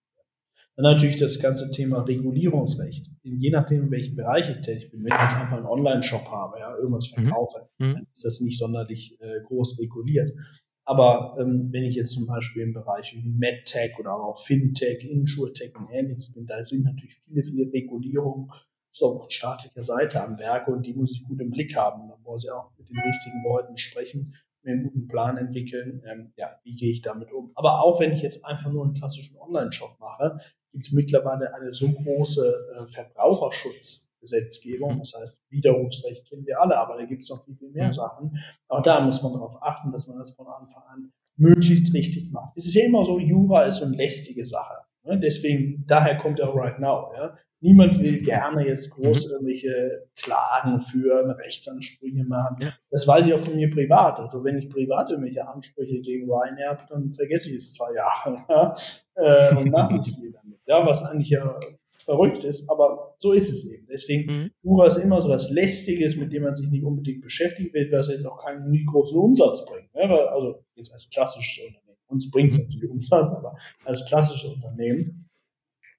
Dann 0.77 0.93
natürlich 0.93 1.17
das 1.17 1.39
ganze 1.39 1.71
Thema 1.71 2.03
Regulierungsrecht. 2.03 3.11
Je 3.23 3.51
nachdem, 3.51 3.85
in 3.85 3.91
welchem 3.91 4.17
Bereich 4.17 4.49
ich 4.51 4.61
tätig 4.61 4.91
bin, 4.91 5.05
wenn 5.05 5.13
ich 5.13 5.23
jetzt 5.23 5.37
einfach 5.37 5.59
einen 5.59 5.67
Online-Shop 5.67 6.27
habe, 6.31 6.59
ja, 6.59 6.75
irgendwas 6.77 7.11
mhm. 7.11 7.23
verkaufe, 7.23 7.69
mhm. 7.79 7.95
dann 7.95 8.07
ist 8.13 8.25
das 8.25 8.41
nicht 8.41 8.59
sonderlich 8.59 9.19
äh, 9.21 9.41
groß 9.47 9.79
reguliert. 9.79 10.33
Aber 10.85 11.37
ähm, 11.39 11.69
wenn 11.71 11.85
ich 11.85 11.95
jetzt 11.95 12.13
zum 12.13 12.27
Beispiel 12.27 12.63
im 12.63 12.73
Bereich 12.73 13.15
wie 13.15 13.23
MedTech 13.23 13.99
oder 13.99 14.15
auch 14.15 14.43
FinTech, 14.45 15.05
InsurTech 15.05 15.77
und 15.77 15.89
ähnliches 15.91 16.35
bin, 16.35 16.47
da 16.47 16.65
sind 16.65 16.85
natürlich 16.85 17.21
viele, 17.25 17.45
viele 17.45 17.73
Regulierungen 17.73 18.51
so 18.93 19.19
von 19.19 19.31
staatlicher 19.31 19.83
Seite 19.83 20.23
am 20.23 20.37
Werke 20.39 20.73
und 20.73 20.85
die 20.85 20.95
muss 20.95 21.13
ich 21.13 21.25
gut 21.25 21.41
im 21.41 21.51
Blick 21.51 21.77
haben. 21.77 22.09
Da 22.09 22.17
muss 22.25 22.45
ich 22.45 22.51
auch 22.51 22.73
mit 22.77 22.89
den 22.89 22.99
richtigen 22.99 23.43
Leuten 23.45 23.77
sprechen, 23.77 24.35
mir 24.63 24.73
einen 24.73 24.85
guten 24.85 25.07
Plan 25.07 25.37
entwickeln, 25.37 26.03
ähm, 26.11 26.33
ja, 26.37 26.57
wie 26.65 26.75
gehe 26.75 26.93
ich 26.93 27.03
damit 27.03 27.33
um. 27.33 27.53
Aber 27.55 27.83
auch 27.83 28.01
wenn 28.01 28.13
ich 28.13 28.23
jetzt 28.23 28.45
einfach 28.45 28.71
nur 28.71 28.85
einen 28.85 28.95
klassischen 28.95 29.37
Online-Shop 29.37 29.97
mache, 30.01 30.41
gibt 30.73 30.87
es 30.87 30.93
mittlerweile 30.93 31.55
eine 31.55 31.73
so 31.73 31.91
große 31.91 32.67
äh, 32.77 32.87
Verbraucherschutz 32.87 34.11
Gesetzgebung. 34.21 34.99
Das 34.99 35.15
heißt, 35.19 35.39
Widerrufsrecht 35.49 36.29
kennen 36.29 36.47
wir 36.47 36.61
alle, 36.61 36.77
aber 36.77 36.99
da 36.99 37.05
gibt 37.05 37.23
es 37.23 37.31
noch 37.31 37.45
viel, 37.45 37.57
viel 37.57 37.71
mehr. 37.71 37.93
Sachen. 37.93 38.39
Auch 38.69 38.83
da 38.83 39.01
muss 39.01 39.23
man 39.23 39.33
darauf 39.33 39.63
achten, 39.63 39.91
dass 39.91 40.07
man 40.07 40.19
das 40.19 40.31
von 40.33 40.47
Anfang 40.47 40.83
an 40.89 41.13
möglichst 41.37 41.95
richtig 41.95 42.31
macht. 42.31 42.53
Es 42.57 42.67
ist 42.67 42.75
ja 42.75 42.85
immer 42.85 43.05
so, 43.05 43.19
Jura 43.19 43.65
ist 43.65 43.77
so 43.77 43.87
eine 43.87 43.97
lästige 43.97 44.45
Sache. 44.47 44.75
Ne? 45.05 45.19
Deswegen, 45.19 45.85
daher 45.87 46.17
kommt 46.17 46.39
ja 46.39 46.49
Right 46.49 46.79
Now. 46.79 47.13
Ja? 47.17 47.37
Niemand 47.63 48.01
will 48.01 48.23
gerne 48.23 48.67
jetzt 48.67 48.91
groß 48.91 49.27
mhm. 49.27 49.33
irgendwelche 49.33 50.09
Klagen 50.17 50.81
führen, 50.81 51.31
Rechtsansprüche 51.31 52.25
machen. 52.25 52.57
Ja. 52.61 52.73
Das 52.91 53.07
weiß 53.07 53.27
ich 53.27 53.35
auch 53.35 53.41
von 53.41 53.55
mir 53.55 53.71
privat. 53.71 54.19
Also 54.19 54.43
wenn 54.45 54.57
ich 54.57 54.71
privat 54.71 55.11
irgendwelche 55.11 55.47
Ansprüche 55.47 56.01
gegen 56.01 56.31
Ryanair 56.31 56.71
habe, 56.71 56.85
dann 56.89 57.13
vergesse 57.13 57.51
ich 57.51 57.57
es 57.57 57.75
zwei 57.75 57.95
Jahre 57.95 58.45
ja? 58.49 58.75
äh, 59.15 59.57
und 59.57 59.71
mache 59.71 59.95
nicht 59.95 60.15
viel 60.15 60.33
damit. 60.33 60.59
Ja, 60.67 60.87
was 60.87 61.03
eigentlich 61.03 61.31
ja 61.31 61.59
verrückt 62.05 62.43
ist, 62.45 62.69
aber 62.71 63.15
so 63.19 63.33
ist 63.33 63.51
es 63.51 63.71
eben. 63.71 63.87
Deswegen, 63.91 64.33
mhm. 64.33 64.51
Jura 64.63 64.87
ist 64.87 64.97
immer 64.97 65.21
so 65.21 65.29
was 65.29 65.51
Lästiges, 65.51 66.17
mit 66.17 66.33
dem 66.33 66.43
man 66.43 66.55
sich 66.55 66.69
nicht 66.71 66.85
unbedingt 66.85 67.21
beschäftigen 67.21 67.73
will, 67.73 67.91
was 67.93 68.09
jetzt 68.09 68.27
auch 68.27 68.43
keinen 68.43 68.71
nie 68.71 68.85
großen 68.85 69.19
Umsatz 69.19 69.65
bringt. 69.67 69.95
Ne? 69.95 70.03
Also 70.31 70.65
jetzt 70.75 70.93
als 70.93 71.11
klassisches 71.11 71.65
Unternehmen. 71.67 71.80
Uns 72.11 72.31
bringt 72.31 72.53
es 72.53 72.59
mhm. 72.59 72.65
natürlich 72.65 72.91
Umsatz, 72.91 73.33
aber 73.35 73.57
als 73.85 74.05
klassisches 74.07 74.55
Unternehmen. 74.55 75.29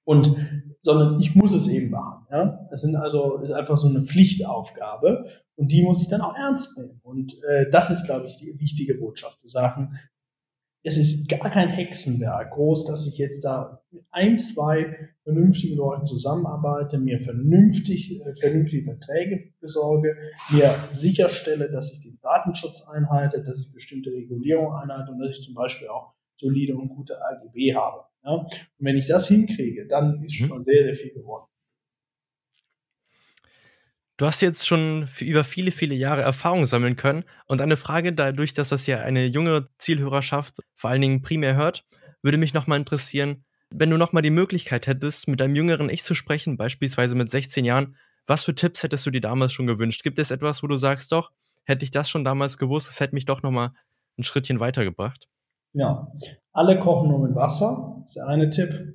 Und, 0.04 0.34
sondern 0.82 1.20
ich 1.20 1.34
muss 1.34 1.52
es 1.52 1.68
eben 1.68 1.90
machen. 1.90 2.26
Ja? 2.30 2.66
Es 2.72 2.82
sind 2.82 2.96
also, 2.96 3.38
ist 3.38 3.52
einfach 3.52 3.78
so 3.78 3.88
eine 3.88 4.02
Pflichtaufgabe 4.02 5.26
und 5.54 5.70
die 5.70 5.82
muss 5.82 6.02
ich 6.02 6.08
dann 6.08 6.20
auch 6.20 6.34
ernst 6.34 6.76
nehmen. 6.78 7.00
Und 7.02 7.34
äh, 7.44 7.70
das 7.70 7.90
ist, 7.90 8.04
glaube 8.04 8.26
ich, 8.26 8.36
die 8.36 8.58
wichtige 8.58 8.94
Botschaft. 8.94 9.38
zu 9.40 9.48
sagen, 9.48 9.98
es 10.84 10.98
ist 10.98 11.28
gar 11.28 11.50
kein 11.50 11.68
Hexenwerk 11.68 12.52
groß, 12.52 12.86
dass 12.86 13.06
ich 13.06 13.16
jetzt 13.18 13.44
da 13.44 13.82
mit 13.90 14.04
ein, 14.10 14.38
zwei 14.38 15.10
vernünftigen 15.22 15.76
Leuten 15.76 16.06
zusammenarbeite, 16.06 16.98
mir 16.98 17.20
vernünftig, 17.20 18.20
äh, 18.20 18.34
vernünftige 18.34 18.84
Verträge 18.84 19.52
besorge, 19.60 20.16
mir 20.52 20.68
sicherstelle, 20.92 21.70
dass 21.70 21.92
ich 21.92 22.00
den 22.00 22.18
Datenschutz 22.20 22.82
einhalte, 22.82 23.42
dass 23.42 23.66
ich 23.66 23.72
bestimmte 23.72 24.10
Regulierungen 24.10 24.74
einhalte 24.76 25.12
und 25.12 25.20
dass 25.20 25.38
ich 25.38 25.44
zum 25.44 25.54
Beispiel 25.54 25.88
auch 25.88 26.14
solide 26.36 26.74
und 26.74 26.88
gute 26.88 27.16
AGB 27.22 27.74
habe. 27.74 28.04
Ja? 28.24 28.32
Und 28.32 28.68
wenn 28.78 28.96
ich 28.96 29.06
das 29.06 29.28
hinkriege, 29.28 29.86
dann 29.86 30.22
ist 30.24 30.34
schon 30.34 30.48
mhm. 30.48 30.54
mal 30.54 30.60
sehr, 30.60 30.82
sehr 30.84 30.94
viel 30.94 31.12
geworden. 31.12 31.46
Du 34.22 34.28
hast 34.28 34.40
jetzt 34.40 34.68
schon 34.68 35.08
über 35.18 35.42
viele, 35.42 35.72
viele 35.72 35.96
Jahre 35.96 36.22
Erfahrung 36.22 36.64
sammeln 36.64 36.94
können. 36.94 37.24
Und 37.48 37.60
eine 37.60 37.76
Frage 37.76 38.12
dadurch, 38.12 38.54
dass 38.54 38.68
das 38.68 38.86
ja 38.86 39.00
eine 39.00 39.26
junge 39.26 39.64
Zielhörerschaft 39.78 40.60
vor 40.76 40.90
allen 40.90 41.00
Dingen 41.00 41.22
primär 41.22 41.56
hört. 41.56 41.84
würde 42.22 42.38
mich 42.38 42.54
nochmal 42.54 42.78
interessieren, 42.78 43.44
wenn 43.70 43.90
du 43.90 43.96
nochmal 43.96 44.22
die 44.22 44.30
Möglichkeit 44.30 44.86
hättest, 44.86 45.26
mit 45.26 45.40
deinem 45.40 45.56
jüngeren 45.56 45.90
Ich 45.90 46.04
zu 46.04 46.14
sprechen, 46.14 46.56
beispielsweise 46.56 47.16
mit 47.16 47.32
16 47.32 47.64
Jahren, 47.64 47.96
was 48.24 48.44
für 48.44 48.54
Tipps 48.54 48.84
hättest 48.84 49.04
du 49.06 49.10
dir 49.10 49.20
damals 49.20 49.54
schon 49.54 49.66
gewünscht? 49.66 50.04
Gibt 50.04 50.20
es 50.20 50.30
etwas, 50.30 50.62
wo 50.62 50.68
du 50.68 50.76
sagst, 50.76 51.10
doch, 51.10 51.32
hätte 51.64 51.84
ich 51.84 51.90
das 51.90 52.08
schon 52.08 52.24
damals 52.24 52.58
gewusst, 52.58 52.88
es 52.90 53.00
hätte 53.00 53.16
mich 53.16 53.24
doch 53.24 53.42
nochmal 53.42 53.72
ein 54.16 54.22
Schrittchen 54.22 54.60
weitergebracht? 54.60 55.26
Ja, 55.72 56.06
alle 56.52 56.78
kochen 56.78 57.08
nur 57.08 57.26
mit 57.26 57.34
Wasser, 57.34 57.96
das 58.02 58.10
ist 58.10 58.14
der 58.14 58.28
eine 58.28 58.48
Tipp. 58.48 58.94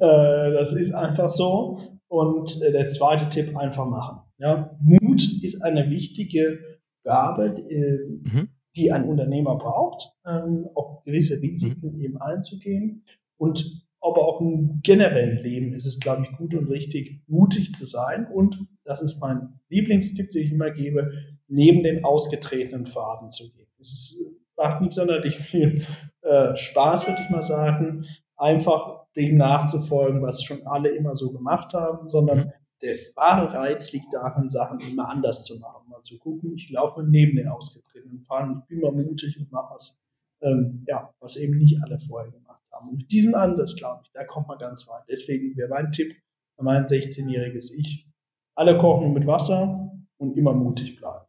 Äh, 0.00 0.52
das 0.52 0.74
ist 0.74 0.94
einfach 0.94 1.28
so. 1.28 1.98
Und 2.06 2.62
äh, 2.62 2.70
der 2.70 2.88
zweite 2.90 3.28
Tipp, 3.28 3.56
einfach 3.56 3.84
machen. 3.84 4.20
Ja, 4.38 4.76
Mut 4.80 5.42
ist 5.42 5.62
eine 5.62 5.90
wichtige 5.90 6.60
Gabe, 7.04 7.56
äh, 7.68 8.06
mhm. 8.06 8.48
die 8.76 8.92
ein 8.92 9.04
Unternehmer 9.04 9.56
braucht, 9.56 10.12
ähm, 10.26 10.68
auch 10.74 11.02
gewisse 11.04 11.40
Risiken 11.42 11.94
mhm. 11.94 12.00
eben 12.00 12.16
einzugehen. 12.18 13.04
Und 13.36 13.84
aber 14.00 14.28
auch 14.28 14.40
im 14.40 14.80
generellen 14.82 15.38
Leben 15.38 15.72
ist 15.72 15.84
es, 15.84 15.98
glaube 15.98 16.22
ich, 16.22 16.36
gut 16.36 16.54
und 16.54 16.68
richtig, 16.68 17.20
mutig 17.26 17.74
zu 17.74 17.84
sein. 17.84 18.26
Und 18.32 18.66
das 18.84 19.02
ist 19.02 19.20
mein 19.20 19.60
Lieblingstipp, 19.70 20.30
den 20.30 20.44
ich 20.44 20.52
immer 20.52 20.70
gebe, 20.70 21.10
neben 21.48 21.82
den 21.82 22.04
ausgetretenen 22.04 22.86
Faden 22.86 23.30
zu 23.30 23.50
gehen. 23.52 23.66
Es 23.80 24.16
macht 24.56 24.80
nicht 24.80 24.92
sonderlich 24.92 25.36
viel 25.36 25.84
äh, 26.22 26.54
Spaß, 26.54 27.08
würde 27.08 27.22
ich 27.24 27.30
mal 27.30 27.42
sagen, 27.42 28.04
einfach 28.36 29.06
dem 29.16 29.36
nachzufolgen, 29.36 30.22
was 30.22 30.42
schon 30.42 30.64
alle 30.64 30.90
immer 30.90 31.16
so 31.16 31.32
gemacht 31.32 31.74
haben, 31.74 32.08
sondern 32.08 32.38
mhm. 32.38 32.52
Der 32.82 32.94
wahre 33.16 33.52
Reiz 33.52 33.92
liegt 33.92 34.12
darin, 34.12 34.48
Sachen 34.48 34.80
immer 34.80 35.08
anders 35.08 35.44
zu 35.44 35.58
machen. 35.58 35.88
Mal 35.88 36.00
zu 36.02 36.18
gucken, 36.18 36.54
ich 36.54 36.70
laufe 36.70 37.02
neben 37.02 37.36
den 37.36 37.48
ausgetretenen 37.48 38.20
Faden, 38.20 38.62
ich 38.62 38.68
bin 38.68 38.80
mal 38.80 38.92
mutig 38.92 39.38
und 39.38 39.50
mache 39.50 39.74
was, 39.74 40.00
ähm, 40.42 40.84
ja, 40.86 41.12
was 41.20 41.36
eben 41.36 41.56
nicht 41.56 41.78
alle 41.82 41.98
vorher 41.98 42.30
gemacht 42.30 42.62
haben. 42.72 42.88
Und 42.88 42.98
mit 42.98 43.10
diesem 43.10 43.34
Ansatz, 43.34 43.74
glaube 43.74 44.02
ich, 44.04 44.10
da 44.12 44.24
kommt 44.24 44.48
man 44.48 44.58
ganz 44.58 44.86
weit. 44.88 45.04
Deswegen 45.08 45.56
wäre 45.56 45.68
mein 45.68 45.90
Tipp 45.90 46.14
an 46.56 46.64
mein 46.64 46.84
16-jähriges 46.84 47.72
Ich, 47.76 48.08
alle 48.54 48.78
kochen 48.78 49.12
mit 49.12 49.26
Wasser 49.26 49.90
und 50.18 50.36
immer 50.36 50.54
mutig 50.54 50.96
bleiben. 50.96 51.24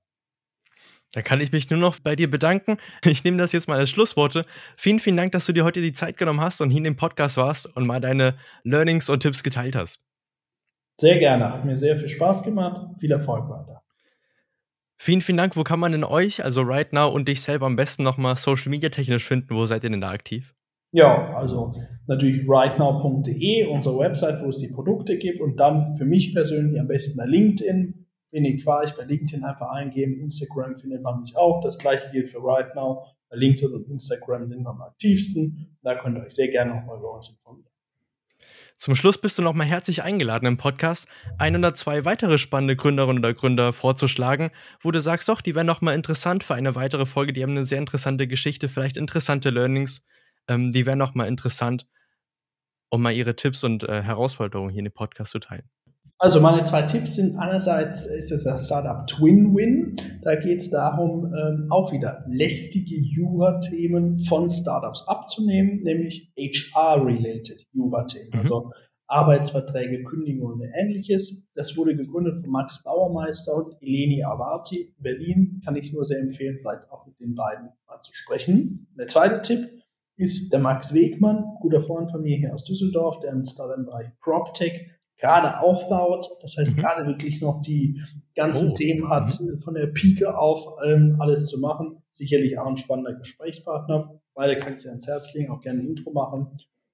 Da 1.13 1.23
kann 1.23 1.41
ich 1.41 1.51
mich 1.51 1.69
nur 1.71 1.79
noch 1.79 1.99
bei 1.99 2.15
dir 2.15 2.29
bedanken. 2.29 2.77
Ich 3.03 3.23
nehme 3.23 3.37
das 3.37 3.51
jetzt 3.51 3.67
mal 3.67 3.79
als 3.79 3.89
Schlussworte. 3.89 4.45
Vielen, 4.77 4.99
vielen 4.99 5.17
Dank, 5.17 5.31
dass 5.31 5.47
du 5.47 5.53
dir 5.53 5.63
heute 5.63 5.81
die 5.81 5.93
Zeit 5.93 6.17
genommen 6.17 6.39
hast 6.39 6.61
und 6.61 6.69
hier 6.69 6.77
in 6.77 6.83
dem 6.83 6.97
Podcast 6.97 7.37
warst 7.37 7.65
und 7.75 7.87
mal 7.87 7.99
deine 7.99 8.37
Learnings 8.63 9.09
und 9.09 9.21
Tipps 9.21 9.41
geteilt 9.41 9.75
hast. 9.75 10.03
Sehr 10.99 11.17
gerne. 11.17 11.51
Hat 11.53 11.65
mir 11.65 11.77
sehr 11.77 11.97
viel 11.97 12.09
Spaß 12.09 12.43
gemacht. 12.43 12.99
Viel 12.99 13.11
Erfolg 13.11 13.49
weiter. 13.49 13.81
Vielen, 14.97 15.21
vielen 15.21 15.37
Dank. 15.37 15.55
Wo 15.55 15.63
kann 15.63 15.79
man 15.79 15.93
denn 15.93 16.03
euch, 16.03 16.43
also 16.43 16.61
Right 16.61 16.91
Now 16.93 17.09
und 17.09 17.27
dich 17.27 17.41
selber 17.41 17.65
am 17.65 17.75
besten 17.75 18.03
nochmal 18.03 18.35
Social 18.35 18.69
Media 18.69 18.89
technisch 18.89 19.25
finden? 19.25 19.55
Wo 19.55 19.65
seid 19.65 19.83
ihr 19.83 19.89
denn 19.89 20.01
da 20.01 20.11
aktiv? 20.11 20.53
Ja, 20.91 21.33
also 21.35 21.71
natürlich 22.07 22.41
rightnow.de, 22.47 23.65
unsere 23.67 23.99
Website, 23.99 24.43
wo 24.43 24.49
es 24.49 24.57
die 24.57 24.69
Produkte 24.69 25.17
gibt 25.17 25.39
und 25.39 25.57
dann 25.57 25.93
für 25.93 26.05
mich 26.05 26.33
persönlich 26.33 26.79
am 26.79 26.87
besten 26.87 27.15
bei 27.15 27.25
LinkedIn 27.25 28.07
wenig 28.31 28.63
Quark 28.63 28.95
bei 28.97 29.03
LinkedIn 29.03 29.43
einfach 29.43 29.71
eingeben. 29.71 30.19
Instagram 30.19 30.77
findet 30.77 31.01
man 31.01 31.21
mich 31.21 31.35
auch. 31.35 31.61
Das 31.61 31.77
gleiche 31.77 32.09
gilt 32.11 32.29
für 32.29 32.39
Right 32.39 32.75
Now. 32.75 33.05
Bei 33.29 33.37
LinkedIn 33.37 33.73
und 33.73 33.87
Instagram 33.87 34.47
sind 34.47 34.63
wir 34.63 34.69
am 34.69 34.81
aktivsten. 34.81 35.77
Da 35.83 35.95
könnt 35.95 36.17
ihr 36.17 36.23
euch 36.23 36.33
sehr 36.33 36.49
gerne 36.49 36.75
nochmal 36.75 36.97
über 36.97 37.13
uns 37.13 37.29
informieren. 37.29 37.68
Zum 38.79 38.95
Schluss 38.95 39.17
bist 39.17 39.37
du 39.37 39.41
nochmal 39.41 39.67
herzlich 39.67 40.03
eingeladen 40.03 40.45
im 40.45 40.55
Podcast, 40.55 41.09
ein 41.37 41.53
oder 41.53 41.75
zwei 41.75 42.05
weitere 42.05 42.37
spannende 42.37 42.77
Gründerinnen 42.77 43.19
oder 43.19 43.33
Gründer 43.33 43.73
vorzuschlagen, 43.73 44.51
wo 44.79 44.89
du 44.89 45.01
sagst, 45.01 45.27
doch, 45.27 45.41
die 45.41 45.53
wären 45.53 45.67
nochmal 45.67 45.95
interessant 45.95 46.45
für 46.45 46.55
eine 46.55 46.75
weitere 46.75 47.05
Folge, 47.05 47.33
die 47.33 47.43
haben 47.43 47.51
eine 47.51 47.65
sehr 47.65 47.79
interessante 47.79 48.25
Geschichte, 48.25 48.69
vielleicht 48.69 48.95
interessante 48.95 49.49
Learnings, 49.49 50.01
ähm, 50.47 50.71
die 50.71 50.85
wären 50.85 50.97
nochmal 50.97 51.27
interessant, 51.27 51.87
um 52.89 53.01
mal 53.01 53.11
ihre 53.11 53.35
Tipps 53.35 53.65
und 53.65 53.83
äh, 53.83 54.01
Herausforderungen 54.01 54.69
hier 54.69 54.79
in 54.79 54.85
dem 54.85 54.93
Podcast 54.93 55.31
zu 55.31 55.39
teilen. 55.39 55.69
Also 56.17 56.41
meine 56.41 56.63
zwei 56.63 56.81
Tipps 56.81 57.15
sind 57.15 57.37
einerseits 57.37 58.05
ist 58.05 58.31
es 58.31 58.43
das 58.43 58.65
Startup 58.65 59.05
TwinWin. 59.07 59.95
Da 60.21 60.35
geht 60.35 60.59
es 60.59 60.69
darum, 60.69 61.33
ähm, 61.33 61.67
auch 61.69 61.91
wieder 61.91 62.25
lästige 62.27 62.95
Jura-Themen 62.95 64.19
von 64.19 64.49
Startups 64.49 65.03
abzunehmen, 65.07 65.81
nämlich 65.83 66.31
HR-related 66.37 67.65
Jura-Themen, 67.71 68.31
mhm. 68.33 68.39
also 68.39 68.71
Arbeitsverträge, 69.07 70.03
Kündigungen 70.03 70.61
und 70.61 70.69
ähnliches. 70.73 71.43
Das 71.55 71.75
wurde 71.75 71.95
gegründet 71.95 72.39
von 72.39 72.49
Max 72.49 72.83
Bauermeister 72.83 73.55
und 73.55 73.75
Eleni 73.81 74.23
Avati 74.23 74.93
in 74.95 75.03
Berlin. 75.03 75.61
Kann 75.65 75.75
ich 75.75 75.91
nur 75.91 76.05
sehr 76.05 76.19
empfehlen, 76.19 76.59
vielleicht 76.61 76.89
auch 76.91 77.07
mit 77.07 77.19
den 77.19 77.33
beiden 77.33 77.69
mal 77.87 77.99
zu 78.01 78.11
sprechen. 78.13 78.87
Der 78.97 79.07
zweite 79.07 79.41
Tipp 79.41 79.67
ist 80.15 80.51
der 80.51 80.59
Max 80.59 80.93
Wegmann, 80.93 81.55
guter 81.61 81.81
Freund 81.81 82.11
von 82.11 82.21
mir 82.21 82.37
hier 82.37 82.53
aus 82.53 82.65
Düsseldorf, 82.65 83.19
der 83.21 83.31
im 83.31 83.43
Bereich 83.85 84.09
PropTech 84.21 84.89
gerade 85.19 85.59
aufbaut. 85.59 86.27
Das 86.41 86.57
heißt, 86.57 86.77
mhm. 86.77 86.81
gerade 86.81 87.07
wirklich 87.07 87.41
noch 87.41 87.61
die 87.61 88.01
ganzen 88.35 88.71
oh. 88.71 88.73
Themen 88.73 89.09
hat, 89.09 89.39
mhm. 89.39 89.61
von 89.61 89.73
der 89.75 89.87
Pike 89.87 90.37
auf 90.37 90.65
ähm, 90.85 91.17
alles 91.19 91.47
zu 91.47 91.59
machen. 91.59 92.01
Sicherlich 92.13 92.57
auch 92.57 92.67
ein 92.67 92.77
spannender 92.77 93.13
Gesprächspartner. 93.13 94.19
Beide 94.33 94.57
kann 94.57 94.75
ich 94.75 94.81
dir 94.81 94.89
ans 94.89 95.07
Herz 95.07 95.33
legen, 95.33 95.51
auch 95.51 95.61
gerne 95.61 95.81
ein 95.81 95.87
Intro 95.87 96.11
machen. 96.11 96.47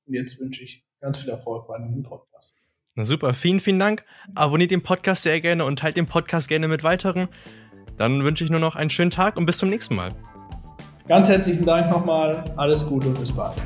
Und 0.07 0.13
jetzt 0.13 0.39
wünsche 0.39 0.63
ich 0.63 0.83
ganz 0.99 1.17
viel 1.17 1.29
Erfolg 1.29 1.67
bei 1.67 1.77
dem 1.77 2.03
Podcast. 2.03 2.57
Na 2.95 3.03
super, 3.03 3.33
vielen, 3.33 3.59
vielen 3.59 3.79
Dank. 3.79 4.05
Abonniert 4.35 4.71
den 4.71 4.81
Podcast 4.81 5.23
sehr 5.23 5.41
gerne 5.41 5.65
und 5.65 5.79
teilt 5.79 5.97
den 5.97 6.05
Podcast 6.05 6.47
gerne 6.47 6.67
mit 6.67 6.83
weiteren. 6.83 7.27
Dann 7.97 8.23
wünsche 8.23 8.43
ich 8.43 8.49
nur 8.49 8.59
noch 8.59 8.75
einen 8.75 8.89
schönen 8.89 9.11
Tag 9.11 9.37
und 9.37 9.45
bis 9.45 9.57
zum 9.57 9.69
nächsten 9.69 9.95
Mal. 9.95 10.09
Ganz 11.07 11.29
herzlichen 11.29 11.65
Dank 11.65 11.91
nochmal. 11.91 12.43
Alles 12.57 12.85
Gute 12.87 13.09
und 13.09 13.19
bis 13.19 13.31
bald. 13.31 13.61